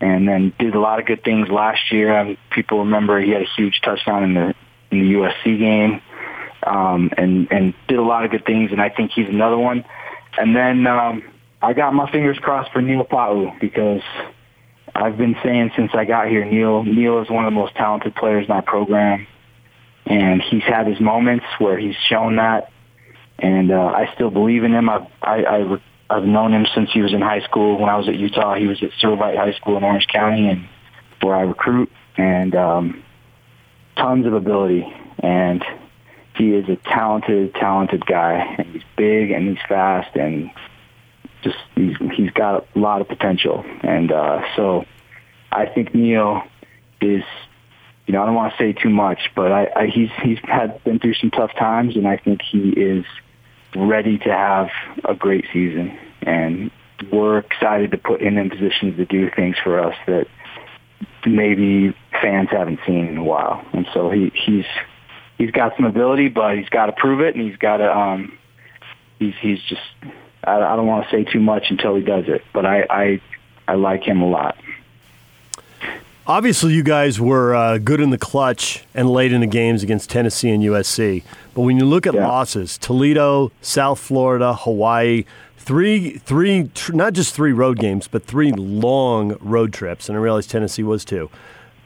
and 0.00 0.28
then 0.28 0.52
did 0.58 0.74
a 0.74 0.80
lot 0.80 1.00
of 1.00 1.06
good 1.06 1.24
things 1.24 1.48
last 1.48 1.92
year. 1.92 2.16
Um, 2.16 2.36
people 2.50 2.80
remember 2.80 3.20
he 3.20 3.30
had 3.30 3.42
a 3.42 3.48
huge 3.56 3.80
touchdown 3.82 4.24
in 4.24 4.34
the 4.34 4.54
in 4.90 5.00
the 5.00 5.14
USC 5.14 5.58
game, 5.58 6.00
um, 6.64 7.10
and 7.16 7.50
and 7.50 7.74
did 7.88 7.98
a 7.98 8.02
lot 8.02 8.24
of 8.24 8.30
good 8.30 8.44
things. 8.44 8.72
And 8.72 8.80
I 8.80 8.88
think 8.88 9.12
he's 9.12 9.28
another 9.28 9.58
one. 9.58 9.84
And 10.36 10.54
then 10.54 10.86
um, 10.86 11.22
I 11.64 11.72
got 11.72 11.94
my 11.94 12.10
fingers 12.10 12.38
crossed 12.38 12.72
for 12.72 12.82
Neil 12.82 13.04
Pau'u 13.04 13.58
because 13.58 14.02
I've 14.94 15.16
been 15.16 15.34
saying 15.42 15.70
since 15.74 15.92
I 15.94 16.04
got 16.04 16.28
here, 16.28 16.44
Neil 16.44 16.82
Neil 16.82 17.22
is 17.22 17.30
one 17.30 17.46
of 17.46 17.50
the 17.50 17.58
most 17.58 17.74
talented 17.74 18.14
players 18.14 18.44
in 18.44 18.50
our 18.50 18.60
program, 18.60 19.26
and 20.04 20.42
he's 20.42 20.62
had 20.62 20.86
his 20.86 21.00
moments 21.00 21.46
where 21.58 21.78
he's 21.78 21.96
shown 22.10 22.36
that, 22.36 22.70
and 23.38 23.72
uh, 23.72 23.86
I 23.86 24.12
still 24.14 24.30
believe 24.30 24.62
in 24.62 24.74
him. 24.74 24.90
I've 24.90 25.06
I, 25.22 25.44
I 25.44 25.80
I've 26.10 26.24
known 26.24 26.52
him 26.52 26.66
since 26.74 26.92
he 26.92 27.00
was 27.00 27.14
in 27.14 27.22
high 27.22 27.40
school. 27.40 27.78
When 27.78 27.88
I 27.88 27.96
was 27.96 28.08
at 28.08 28.16
Utah, 28.16 28.56
he 28.56 28.66
was 28.66 28.82
at 28.82 28.90
Servite 29.02 29.38
High 29.38 29.54
School 29.54 29.78
in 29.78 29.84
Orange 29.84 30.06
County, 30.08 30.48
and 30.48 30.68
where 31.22 31.34
I 31.34 31.42
recruit, 31.44 31.90
and 32.18 32.54
um, 32.54 33.02
tons 33.96 34.26
of 34.26 34.34
ability, 34.34 34.86
and 35.18 35.64
he 36.36 36.50
is 36.50 36.68
a 36.68 36.76
talented, 36.76 37.54
talented 37.54 38.04
guy, 38.04 38.54
and 38.58 38.66
he's 38.66 38.82
big 38.98 39.30
and 39.30 39.48
he's 39.48 39.64
fast, 39.66 40.14
and 40.14 40.50
just 41.44 41.56
he's 41.76 41.96
he's 42.16 42.30
got 42.30 42.66
a 42.74 42.78
lot 42.78 43.00
of 43.00 43.08
potential, 43.08 43.64
and 43.82 44.10
uh, 44.10 44.42
so 44.56 44.84
I 45.52 45.66
think 45.66 45.94
Neil 45.94 46.42
is. 47.00 47.22
You 48.06 48.12
know, 48.12 48.22
I 48.22 48.26
don't 48.26 48.34
want 48.34 48.52
to 48.52 48.58
say 48.58 48.74
too 48.74 48.90
much, 48.90 49.30
but 49.34 49.50
I, 49.50 49.66
I 49.74 49.86
he's 49.86 50.10
he's 50.22 50.38
had 50.42 50.82
been 50.84 50.98
through 50.98 51.14
some 51.14 51.30
tough 51.30 51.54
times, 51.54 51.96
and 51.96 52.06
I 52.06 52.18
think 52.18 52.42
he 52.42 52.68
is 52.68 53.06
ready 53.74 54.18
to 54.18 54.30
have 54.30 54.68
a 55.04 55.14
great 55.14 55.46
season. 55.54 55.98
And 56.20 56.70
we're 57.10 57.38
excited 57.38 57.92
to 57.92 57.96
put 57.98 58.20
him 58.20 58.36
in 58.36 58.50
positions 58.50 58.96
to 58.96 59.06
do 59.06 59.30
things 59.30 59.56
for 59.62 59.80
us 59.80 59.94
that 60.06 60.26
maybe 61.26 61.96
fans 62.20 62.50
haven't 62.50 62.80
seen 62.86 63.06
in 63.06 63.16
a 63.16 63.24
while. 63.24 63.64
And 63.72 63.86
so 63.94 64.10
he 64.10 64.30
he's 64.34 64.66
he's 65.38 65.50
got 65.50 65.74
some 65.76 65.86
ability, 65.86 66.28
but 66.28 66.58
he's 66.58 66.68
got 66.68 66.86
to 66.86 66.92
prove 66.92 67.20
it, 67.20 67.34
and 67.34 67.48
he's 67.48 67.56
got 67.56 67.78
to 67.78 67.90
um 67.90 68.36
he's 69.18 69.34
he's 69.40 69.62
just 69.62 69.80
I, 70.46 70.72
I 70.72 70.76
don't 70.76 70.86
want 70.86 71.04
to 71.04 71.10
say 71.10 71.24
too 71.24 71.40
much 71.40 71.70
until 71.70 71.94
he 71.96 72.02
does 72.02 72.24
it, 72.28 72.42
but 72.52 72.66
I 72.66 72.86
I 72.90 73.20
I 73.66 73.74
like 73.74 74.02
him 74.04 74.22
a 74.22 74.28
lot. 74.28 74.56
Obviously, 76.26 76.72
you 76.72 76.82
guys 76.82 77.20
were 77.20 77.54
uh, 77.54 77.76
good 77.76 78.00
in 78.00 78.08
the 78.08 78.16
clutch 78.16 78.84
and 78.94 79.10
late 79.10 79.30
in 79.30 79.42
the 79.42 79.46
games 79.46 79.82
against 79.82 80.08
Tennessee 80.08 80.48
and 80.48 80.62
USC. 80.62 81.22
But 81.52 81.62
when 81.62 81.76
you 81.76 81.84
look 81.84 82.06
at 82.06 82.14
yeah. 82.14 82.26
losses, 82.26 82.78
Toledo, 82.78 83.52
South 83.60 84.00
Florida, 84.00 84.54
Hawaii, 84.54 85.26
three, 85.58 86.16
three, 86.16 86.70
tr- 86.74 86.94
not 86.94 87.12
just 87.12 87.34
three 87.34 87.52
road 87.52 87.78
games, 87.78 88.08
but 88.08 88.24
three 88.24 88.52
long 88.52 89.36
road 89.40 89.74
trips. 89.74 90.08
And 90.08 90.16
I 90.16 90.20
realize 90.20 90.46
Tennessee 90.46 90.82
was 90.82 91.04
too. 91.04 91.28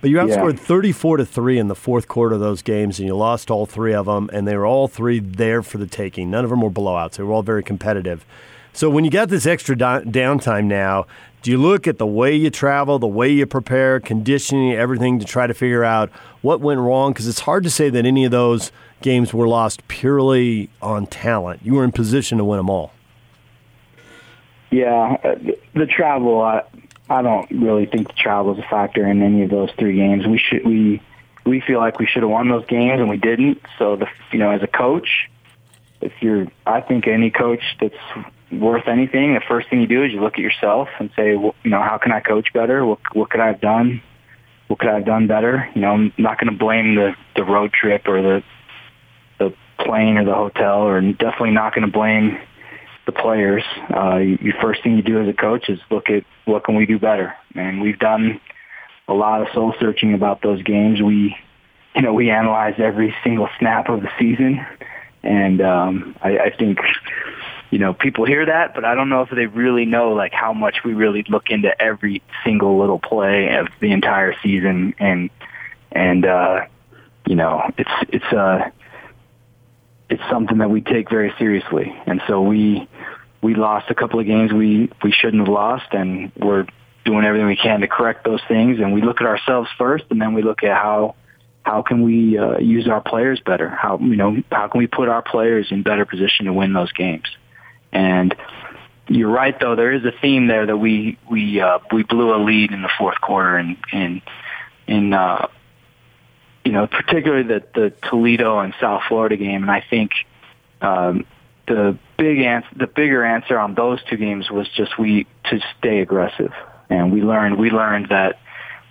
But 0.00 0.10
you 0.10 0.16
outscored 0.18 0.54
yeah. 0.54 0.64
34 0.64 1.16
to 1.18 1.26
3 1.26 1.58
in 1.58 1.68
the 1.68 1.74
fourth 1.74 2.06
quarter 2.06 2.34
of 2.34 2.40
those 2.40 2.62
games, 2.62 2.98
and 2.98 3.08
you 3.08 3.16
lost 3.16 3.50
all 3.50 3.66
three 3.66 3.94
of 3.94 4.06
them, 4.06 4.30
and 4.32 4.46
they 4.46 4.56
were 4.56 4.66
all 4.66 4.86
three 4.86 5.18
there 5.18 5.62
for 5.62 5.78
the 5.78 5.88
taking. 5.88 6.30
None 6.30 6.44
of 6.44 6.50
them 6.50 6.60
were 6.60 6.70
blowouts. 6.70 7.12
They 7.16 7.24
were 7.24 7.32
all 7.32 7.42
very 7.42 7.64
competitive. 7.64 8.24
So 8.72 8.88
when 8.88 9.04
you 9.04 9.10
got 9.10 9.28
this 9.28 9.44
extra 9.44 9.74
downtime 9.74 10.66
now, 10.66 11.06
do 11.42 11.50
you 11.50 11.58
look 11.58 11.88
at 11.88 11.98
the 11.98 12.06
way 12.06 12.34
you 12.34 12.50
travel, 12.50 13.00
the 13.00 13.08
way 13.08 13.28
you 13.28 13.44
prepare, 13.44 13.98
conditioning, 13.98 14.72
everything 14.72 15.18
to 15.18 15.24
try 15.24 15.48
to 15.48 15.54
figure 15.54 15.82
out 15.82 16.10
what 16.42 16.60
went 16.60 16.78
wrong? 16.78 17.12
Because 17.12 17.26
it's 17.26 17.40
hard 17.40 17.64
to 17.64 17.70
say 17.70 17.90
that 17.90 18.06
any 18.06 18.24
of 18.24 18.30
those 18.30 18.70
games 19.00 19.34
were 19.34 19.48
lost 19.48 19.86
purely 19.88 20.70
on 20.80 21.06
talent. 21.06 21.60
You 21.64 21.74
were 21.74 21.84
in 21.84 21.90
position 21.90 22.38
to 22.38 22.44
win 22.44 22.58
them 22.58 22.70
all. 22.70 22.92
Yeah, 24.70 25.16
uh, 25.24 25.34
the 25.74 25.86
travel. 25.86 26.42
I, 26.42 26.62
I 27.10 27.22
don't 27.22 27.50
really 27.50 27.86
think 27.86 28.08
the 28.08 28.14
travel 28.14 28.52
is 28.52 28.58
a 28.58 28.68
factor 28.68 29.06
in 29.06 29.22
any 29.22 29.42
of 29.42 29.50
those 29.50 29.70
three 29.78 29.96
games. 29.96 30.26
We 30.26 30.38
should 30.38 30.64
we 30.64 31.00
we 31.44 31.60
feel 31.60 31.78
like 31.78 31.98
we 31.98 32.06
should 32.06 32.22
have 32.22 32.30
won 32.30 32.48
those 32.48 32.66
games 32.66 33.00
and 33.00 33.08
we 33.08 33.16
didn't. 33.16 33.60
So 33.78 33.96
the 33.96 34.06
you 34.32 34.38
know 34.38 34.50
as 34.50 34.62
a 34.62 34.66
coach, 34.66 35.30
if 36.00 36.12
you're, 36.20 36.46
I 36.66 36.80
think 36.80 37.06
any 37.06 37.30
coach 37.30 37.62
that's 37.80 37.94
worth 38.52 38.86
anything, 38.88 39.34
the 39.34 39.40
first 39.48 39.68
thing 39.68 39.80
you 39.80 39.86
do 39.86 40.04
is 40.04 40.12
you 40.12 40.20
look 40.20 40.34
at 40.34 40.40
yourself 40.40 40.88
and 40.98 41.10
say, 41.16 41.34
well, 41.34 41.54
you 41.64 41.70
know, 41.70 41.82
how 41.82 41.98
can 41.98 42.12
I 42.12 42.20
coach 42.20 42.52
better? 42.52 42.84
What 42.84 42.98
what 43.12 43.30
could 43.30 43.40
I 43.40 43.48
have 43.48 43.60
done? 43.60 44.02
What 44.68 44.78
could 44.80 44.90
I 44.90 44.96
have 44.96 45.06
done 45.06 45.26
better? 45.26 45.68
You 45.74 45.80
know, 45.80 45.92
I'm 45.92 46.12
not 46.18 46.38
going 46.38 46.52
to 46.52 46.58
blame 46.58 46.94
the 46.94 47.14
the 47.36 47.44
road 47.44 47.72
trip 47.72 48.06
or 48.06 48.20
the 48.20 48.42
the 49.38 49.54
plane 49.78 50.18
or 50.18 50.24
the 50.24 50.34
hotel, 50.34 50.82
or 50.82 51.00
definitely 51.00 51.52
not 51.52 51.74
going 51.74 51.86
to 51.86 51.92
blame 51.92 52.38
the 53.08 53.12
players. 53.20 53.64
Uh, 53.94 54.16
you, 54.16 54.52
first 54.60 54.82
thing 54.82 54.96
you 54.96 55.02
do 55.02 55.20
as 55.20 55.28
a 55.28 55.32
coach 55.32 55.68
is 55.70 55.80
look 55.90 56.10
at 56.10 56.24
what 56.44 56.64
can 56.64 56.76
we 56.76 56.84
do 56.84 56.98
better, 56.98 57.34
and 57.54 57.80
we've 57.80 57.98
done 57.98 58.38
a 59.08 59.14
lot 59.14 59.40
of 59.40 59.48
soul 59.54 59.74
searching 59.80 60.12
about 60.12 60.42
those 60.42 60.62
games. 60.62 61.00
We, 61.00 61.34
you 61.96 62.02
know, 62.02 62.12
we 62.12 62.30
analyze 62.30 62.74
every 62.78 63.14
single 63.24 63.48
snap 63.58 63.88
of 63.88 64.02
the 64.02 64.10
season, 64.18 64.64
and 65.22 65.62
um, 65.62 66.16
I, 66.22 66.38
I 66.38 66.50
think 66.50 66.78
you 67.70 67.78
know, 67.78 67.92
people 67.94 68.24
hear 68.24 68.46
that, 68.46 68.74
but 68.74 68.84
I 68.84 68.94
don't 68.94 69.08
know 69.08 69.22
if 69.22 69.30
they 69.30 69.46
really 69.46 69.84
know 69.84 70.12
like 70.12 70.32
how 70.32 70.52
much 70.52 70.84
we 70.84 70.94
really 70.94 71.24
look 71.28 71.50
into 71.50 71.80
every 71.80 72.22
single 72.44 72.78
little 72.78 72.98
play 72.98 73.56
of 73.56 73.68
the 73.80 73.92
entire 73.92 74.34
season 74.42 74.94
and 74.98 75.30
and 75.92 76.24
uh 76.24 76.66
you 77.26 77.34
know, 77.34 77.70
it's 77.76 77.90
it's 78.08 78.32
uh 78.32 78.70
it's 80.10 80.22
something 80.30 80.58
that 80.58 80.70
we 80.70 80.80
take 80.80 81.10
very 81.10 81.32
seriously. 81.38 81.94
And 82.06 82.22
so 82.26 82.40
we 82.42 82.88
we 83.42 83.54
lost 83.54 83.90
a 83.90 83.94
couple 83.94 84.20
of 84.20 84.26
games 84.26 84.52
we 84.52 84.90
we 85.02 85.12
shouldn't 85.12 85.46
have 85.46 85.52
lost 85.52 85.86
and 85.92 86.32
we're 86.36 86.66
doing 87.04 87.24
everything 87.24 87.46
we 87.46 87.56
can 87.56 87.80
to 87.80 87.88
correct 87.88 88.24
those 88.24 88.40
things 88.48 88.80
and 88.80 88.92
we 88.92 89.00
look 89.00 89.20
at 89.20 89.26
ourselves 89.26 89.68
first 89.78 90.04
and 90.10 90.20
then 90.20 90.34
we 90.34 90.42
look 90.42 90.62
at 90.62 90.76
how 90.76 91.14
how 91.62 91.82
can 91.82 92.02
we 92.02 92.38
uh, 92.38 92.58
use 92.58 92.88
our 92.88 93.02
players 93.02 93.40
better? 93.44 93.68
How 93.68 93.98
you 93.98 94.16
know 94.16 94.36
how 94.50 94.68
can 94.68 94.78
we 94.78 94.86
put 94.86 95.08
our 95.08 95.22
players 95.22 95.68
in 95.70 95.82
better 95.82 96.06
position 96.06 96.46
to 96.46 96.52
win 96.52 96.72
those 96.72 96.92
games? 96.92 97.28
And 97.92 98.34
you're 99.08 99.30
right, 99.30 99.58
though. 99.58 99.76
There 99.76 99.92
is 99.92 100.04
a 100.04 100.12
theme 100.20 100.46
there 100.46 100.66
that 100.66 100.76
we 100.76 101.18
we 101.30 101.60
uh, 101.60 101.78
we 101.92 102.04
blew 102.04 102.34
a 102.34 102.40
lead 102.42 102.72
in 102.72 102.82
the 102.82 102.90
fourth 102.98 103.20
quarter, 103.20 103.56
and 103.56 103.76
in 103.92 104.22
in 104.86 105.12
uh, 105.12 105.48
you 106.68 106.74
know 106.74 106.86
particularly 106.86 107.44
the 107.44 107.64
the 107.74 107.92
Toledo 108.10 108.58
and 108.58 108.74
South 108.78 109.04
Florida 109.08 109.38
game, 109.38 109.62
and 109.62 109.70
I 109.70 109.82
think 109.88 110.10
um, 110.82 111.24
the 111.66 111.98
big 112.18 112.40
answer, 112.40 112.68
the 112.76 112.86
bigger 112.86 113.24
answer 113.24 113.58
on 113.58 113.74
those 113.74 114.00
two 114.04 114.18
games 114.18 114.50
was 114.50 114.68
just 114.76 114.98
we 114.98 115.26
to 115.44 115.60
stay 115.78 116.00
aggressive, 116.00 116.52
and 116.90 117.10
we 117.10 117.22
learned 117.22 117.58
we 117.58 117.70
learned 117.70 118.10
that 118.10 118.38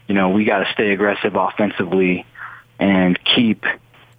you 0.08 0.16
know 0.16 0.30
we 0.30 0.44
got 0.44 0.64
to 0.64 0.74
stay 0.74 0.92
aggressive 0.92 1.36
offensively 1.36 2.26
and 2.80 3.20
keep 3.24 3.64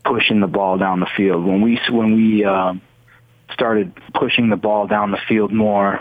pushing 0.05 0.39
the 0.39 0.47
ball 0.47 0.79
down 0.79 1.01
the 1.01 1.11
field. 1.17 1.45
When 1.45 1.61
we 1.61 1.81
when 1.91 2.15
we 2.15 2.45
um, 2.45 2.81
started 3.53 3.93
pushing 4.15 4.51
the 4.51 4.57
ball 4.57 4.87
down 4.87 5.11
the 5.11 5.21
field 5.29 5.53
more. 5.53 6.01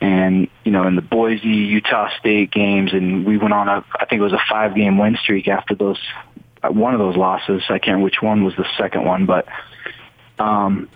And, 0.00 0.48
you 0.64 0.72
know, 0.72 0.86
in 0.86 0.96
the 0.96 1.02
Boise, 1.02 1.46
Utah 1.46 2.10
State 2.18 2.50
games, 2.50 2.92
and 2.92 3.24
we 3.24 3.38
went 3.38 3.54
on 3.54 3.68
a, 3.68 3.84
I 3.98 4.04
think 4.04 4.20
it 4.20 4.24
was 4.24 4.32
a 4.34 4.42
five 4.50 4.74
game 4.74 4.98
win 4.98 5.16
streak 5.22 5.48
after 5.48 5.74
those, 5.74 5.98
one 6.68 6.94
of 6.94 7.00
those 7.00 7.16
losses. 7.16 7.62
I 7.68 7.78
can't 7.78 8.02
which 8.02 8.20
one 8.20 8.44
was 8.44 8.54
the 8.56 8.66
second 8.78 9.04
one, 9.04 9.26
but, 9.26 9.46
um, 10.38 10.88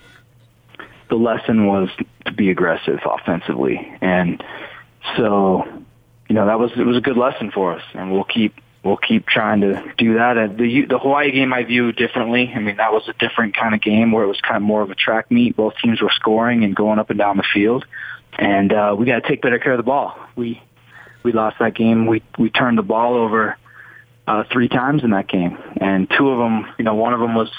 the 1.09 1.17
lesson 1.17 1.67
was 1.67 1.89
to 2.27 2.33
be 2.33 2.51
aggressive 2.51 3.01
offensively. 3.05 3.97
And 4.01 4.43
so, 5.17 5.65
you 6.29 6.35
know, 6.35 6.47
that 6.47 6.59
was, 6.59 6.71
it 6.77 6.85
was 6.85 6.97
a 6.97 7.01
good 7.01 7.17
lesson 7.17 7.51
for 7.51 7.75
us 7.75 7.83
and 7.95 8.13
we'll 8.13 8.25
keep, 8.25 8.55
we'll 8.85 8.97
keep 8.97 9.27
trying 9.27 9.61
to 9.61 9.93
do 9.97 10.15
that. 10.15 10.57
the 10.57 10.87
the 10.89 10.99
Hawaii 10.99 11.31
game 11.31 11.53
I 11.53 11.65
view 11.65 11.93
differently. 11.93 12.53
I 12.55 12.59
mean, 12.59 12.77
that 12.77 12.93
was 12.93 13.09
a 13.09 13.13
different 13.15 13.57
kind 13.57 13.75
of 13.75 13.81
game 13.81 14.13
where 14.13 14.25
it 14.25 14.29
was 14.29 14.41
kind 14.41 14.57
of 14.57 14.63
more 14.63 14.83
of 14.83 14.91
a 14.91 14.95
track 14.95 15.31
meet. 15.31 15.57
Both 15.57 15.75
teams 15.83 16.01
were 16.01 16.13
scoring 16.15 16.65
and 16.65 16.75
going 16.75 16.99
up 16.99 17.11
and 17.11 17.19
down 17.19 17.37
the 17.37 17.45
field, 17.55 17.85
and 18.39 18.73
uh, 18.73 18.95
we 18.99 19.07
got 19.07 19.23
to 19.23 19.29
take 19.29 19.43
better 19.43 19.59
care 19.59 19.73
of 19.73 19.79
the 19.79 19.85
ball. 19.85 20.17
We 20.37 20.63
we 21.23 21.33
lost 21.33 21.57
that 21.61 21.75
game. 21.75 22.07
We 22.07 22.23
we 22.39 22.51
turned 22.51 22.79
the 22.79 22.83
ball 22.83 23.15
over 23.15 23.57
uh, 24.29 24.45
three 24.53 24.69
times 24.69 25.03
in 25.03 25.11
that 25.11 25.27
game, 25.27 25.57
and 25.81 26.07
two 26.11 26.29
of 26.29 26.39
them, 26.39 26.67
you 26.79 26.85
know, 26.85 26.95
one 26.95 27.15
of 27.15 27.21
them 27.21 27.35
was 27.35 27.51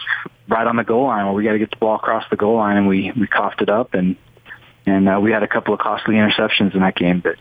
right 0.48 0.68
on 0.68 0.76
the 0.76 0.84
goal 0.84 1.06
line 1.06 1.26
where 1.26 1.34
we 1.34 1.44
got 1.44 1.54
to 1.54 1.60
get 1.60 1.72
the 1.72 1.78
ball 1.78 1.96
across 1.96 2.24
the 2.30 2.36
goal 2.36 2.58
line, 2.58 2.78
and 2.78 2.88
we 2.88 3.12
we 3.20 3.26
coughed 3.26 3.64
it 3.64 3.70
up, 3.70 3.96
and 3.96 4.16
and 4.86 5.10
uh, 5.10 5.20
we 5.20 5.32
had 5.32 5.42
a 5.42 5.48
couple 5.48 5.74
of 5.74 5.80
costly 5.80 6.14
interceptions 6.14 6.76
in 6.76 6.82
that 6.82 6.96
game, 6.96 7.22
but 7.22 7.38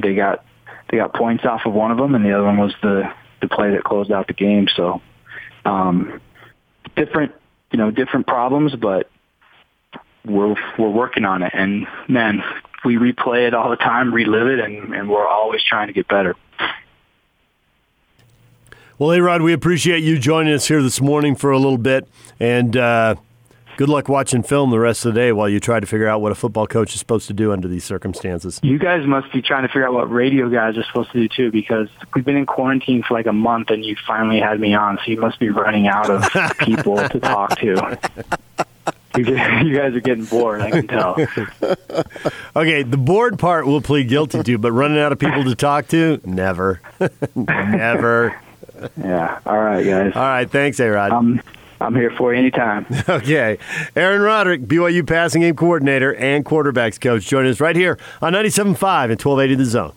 they 0.00 0.14
got 0.14 0.44
they 0.90 0.98
got 0.98 1.14
points 1.14 1.46
off 1.46 1.62
of 1.64 1.72
one 1.72 1.90
of 1.90 1.96
them, 1.96 2.14
and 2.14 2.22
the 2.22 2.32
other 2.32 2.44
one 2.44 2.58
was 2.58 2.74
the 2.82 3.10
the 3.40 3.48
play 3.48 3.70
that 3.70 3.84
closed 3.84 4.12
out 4.12 4.26
the 4.26 4.34
game. 4.34 4.68
So, 4.76 5.00
um, 5.64 6.20
different, 6.94 7.32
you 7.72 7.78
know, 7.78 7.90
different 7.90 8.26
problems, 8.26 8.74
but 8.76 9.08
we're 10.26 10.56
we're 10.78 10.90
working 10.90 11.24
on 11.24 11.42
it. 11.42 11.52
And 11.54 11.86
man, 12.06 12.42
we 12.84 12.96
replay 12.96 13.46
it 13.46 13.54
all 13.54 13.70
the 13.70 13.76
time, 13.76 14.12
relive 14.12 14.46
it, 14.46 14.60
and, 14.60 14.94
and 14.94 15.08
we're 15.08 15.26
always 15.26 15.62
trying 15.64 15.86
to 15.86 15.94
get 15.94 16.06
better. 16.06 16.36
Well, 18.98 19.12
hey, 19.12 19.20
Rod, 19.20 19.42
we 19.42 19.52
appreciate 19.52 20.02
you 20.02 20.18
joining 20.18 20.52
us 20.52 20.66
here 20.66 20.82
this 20.82 21.00
morning 21.00 21.36
for 21.36 21.52
a 21.52 21.58
little 21.58 21.78
bit, 21.78 22.08
and. 22.40 22.76
Uh, 22.76 23.14
good 23.76 23.88
luck 23.88 24.08
watching 24.08 24.42
film 24.42 24.70
the 24.70 24.80
rest 24.80 25.06
of 25.06 25.14
the 25.14 25.20
day 25.20 25.30
while 25.30 25.48
you 25.48 25.60
try 25.60 25.78
to 25.78 25.86
figure 25.86 26.08
out 26.08 26.20
what 26.20 26.32
a 26.32 26.34
football 26.34 26.66
coach 26.66 26.94
is 26.94 26.98
supposed 26.98 27.28
to 27.28 27.32
do 27.32 27.52
under 27.52 27.68
these 27.68 27.84
circumstances. 27.84 28.58
You 28.64 28.76
guys 28.76 29.06
must 29.06 29.32
be 29.32 29.40
trying 29.40 29.62
to 29.62 29.68
figure 29.68 29.86
out 29.86 29.94
what 29.94 30.10
radio 30.10 30.48
guys 30.48 30.76
are 30.76 30.82
supposed 30.82 31.12
to 31.12 31.20
do 31.20 31.28
too, 31.28 31.52
because 31.52 31.88
we've 32.12 32.24
been 32.24 32.36
in 32.36 32.44
quarantine 32.44 33.04
for 33.06 33.14
like 33.14 33.26
a 33.26 33.32
month, 33.32 33.70
and 33.70 33.84
you 33.84 33.94
finally 34.04 34.40
had 34.40 34.58
me 34.58 34.74
on, 34.74 34.98
so 34.98 35.12
you 35.12 35.20
must 35.20 35.38
be 35.38 35.48
running 35.48 35.86
out 35.86 36.10
of 36.10 36.58
people 36.58 36.96
to 36.96 37.20
talk 37.20 37.56
to. 37.60 37.98
you 39.16 39.24
guys 39.76 39.94
are 39.94 40.00
getting 40.00 40.24
bored. 40.24 40.60
I 40.60 40.72
can 40.72 40.88
tell. 40.88 41.16
Okay, 42.56 42.82
the 42.82 42.98
bored 42.98 43.38
part 43.38 43.64
we'll 43.64 43.80
plead 43.80 44.08
guilty 44.08 44.42
to, 44.42 44.58
but 44.58 44.72
running 44.72 44.98
out 44.98 45.12
of 45.12 45.20
people 45.20 45.44
to 45.44 45.54
talk 45.54 45.86
to, 45.88 46.20
never, 46.24 46.80
never. 47.36 48.36
Yeah. 48.96 49.38
All 49.46 49.58
right, 49.58 49.84
guys. 49.84 50.12
All 50.14 50.22
right, 50.22 50.50
thanks, 50.50 50.78
A-Rod. 50.80 51.12
I'm 51.12 51.40
I'm 51.80 51.94
here 51.94 52.10
for 52.10 52.32
you 52.34 52.40
anytime. 52.40 52.86
Okay. 53.08 53.58
Aaron 53.94 54.20
Roderick, 54.20 54.62
BYU 54.62 55.06
passing 55.06 55.42
game 55.42 55.54
coordinator 55.56 56.14
and 56.16 56.44
quarterbacks 56.44 57.00
coach, 57.00 57.26
joining 57.26 57.50
us 57.52 57.60
right 57.60 57.76
here 57.76 57.98
on 58.20 58.32
97.5 58.32 58.64
and 58.64 58.76
1280 59.22 59.54
The 59.54 59.64
Zone. 59.64 59.92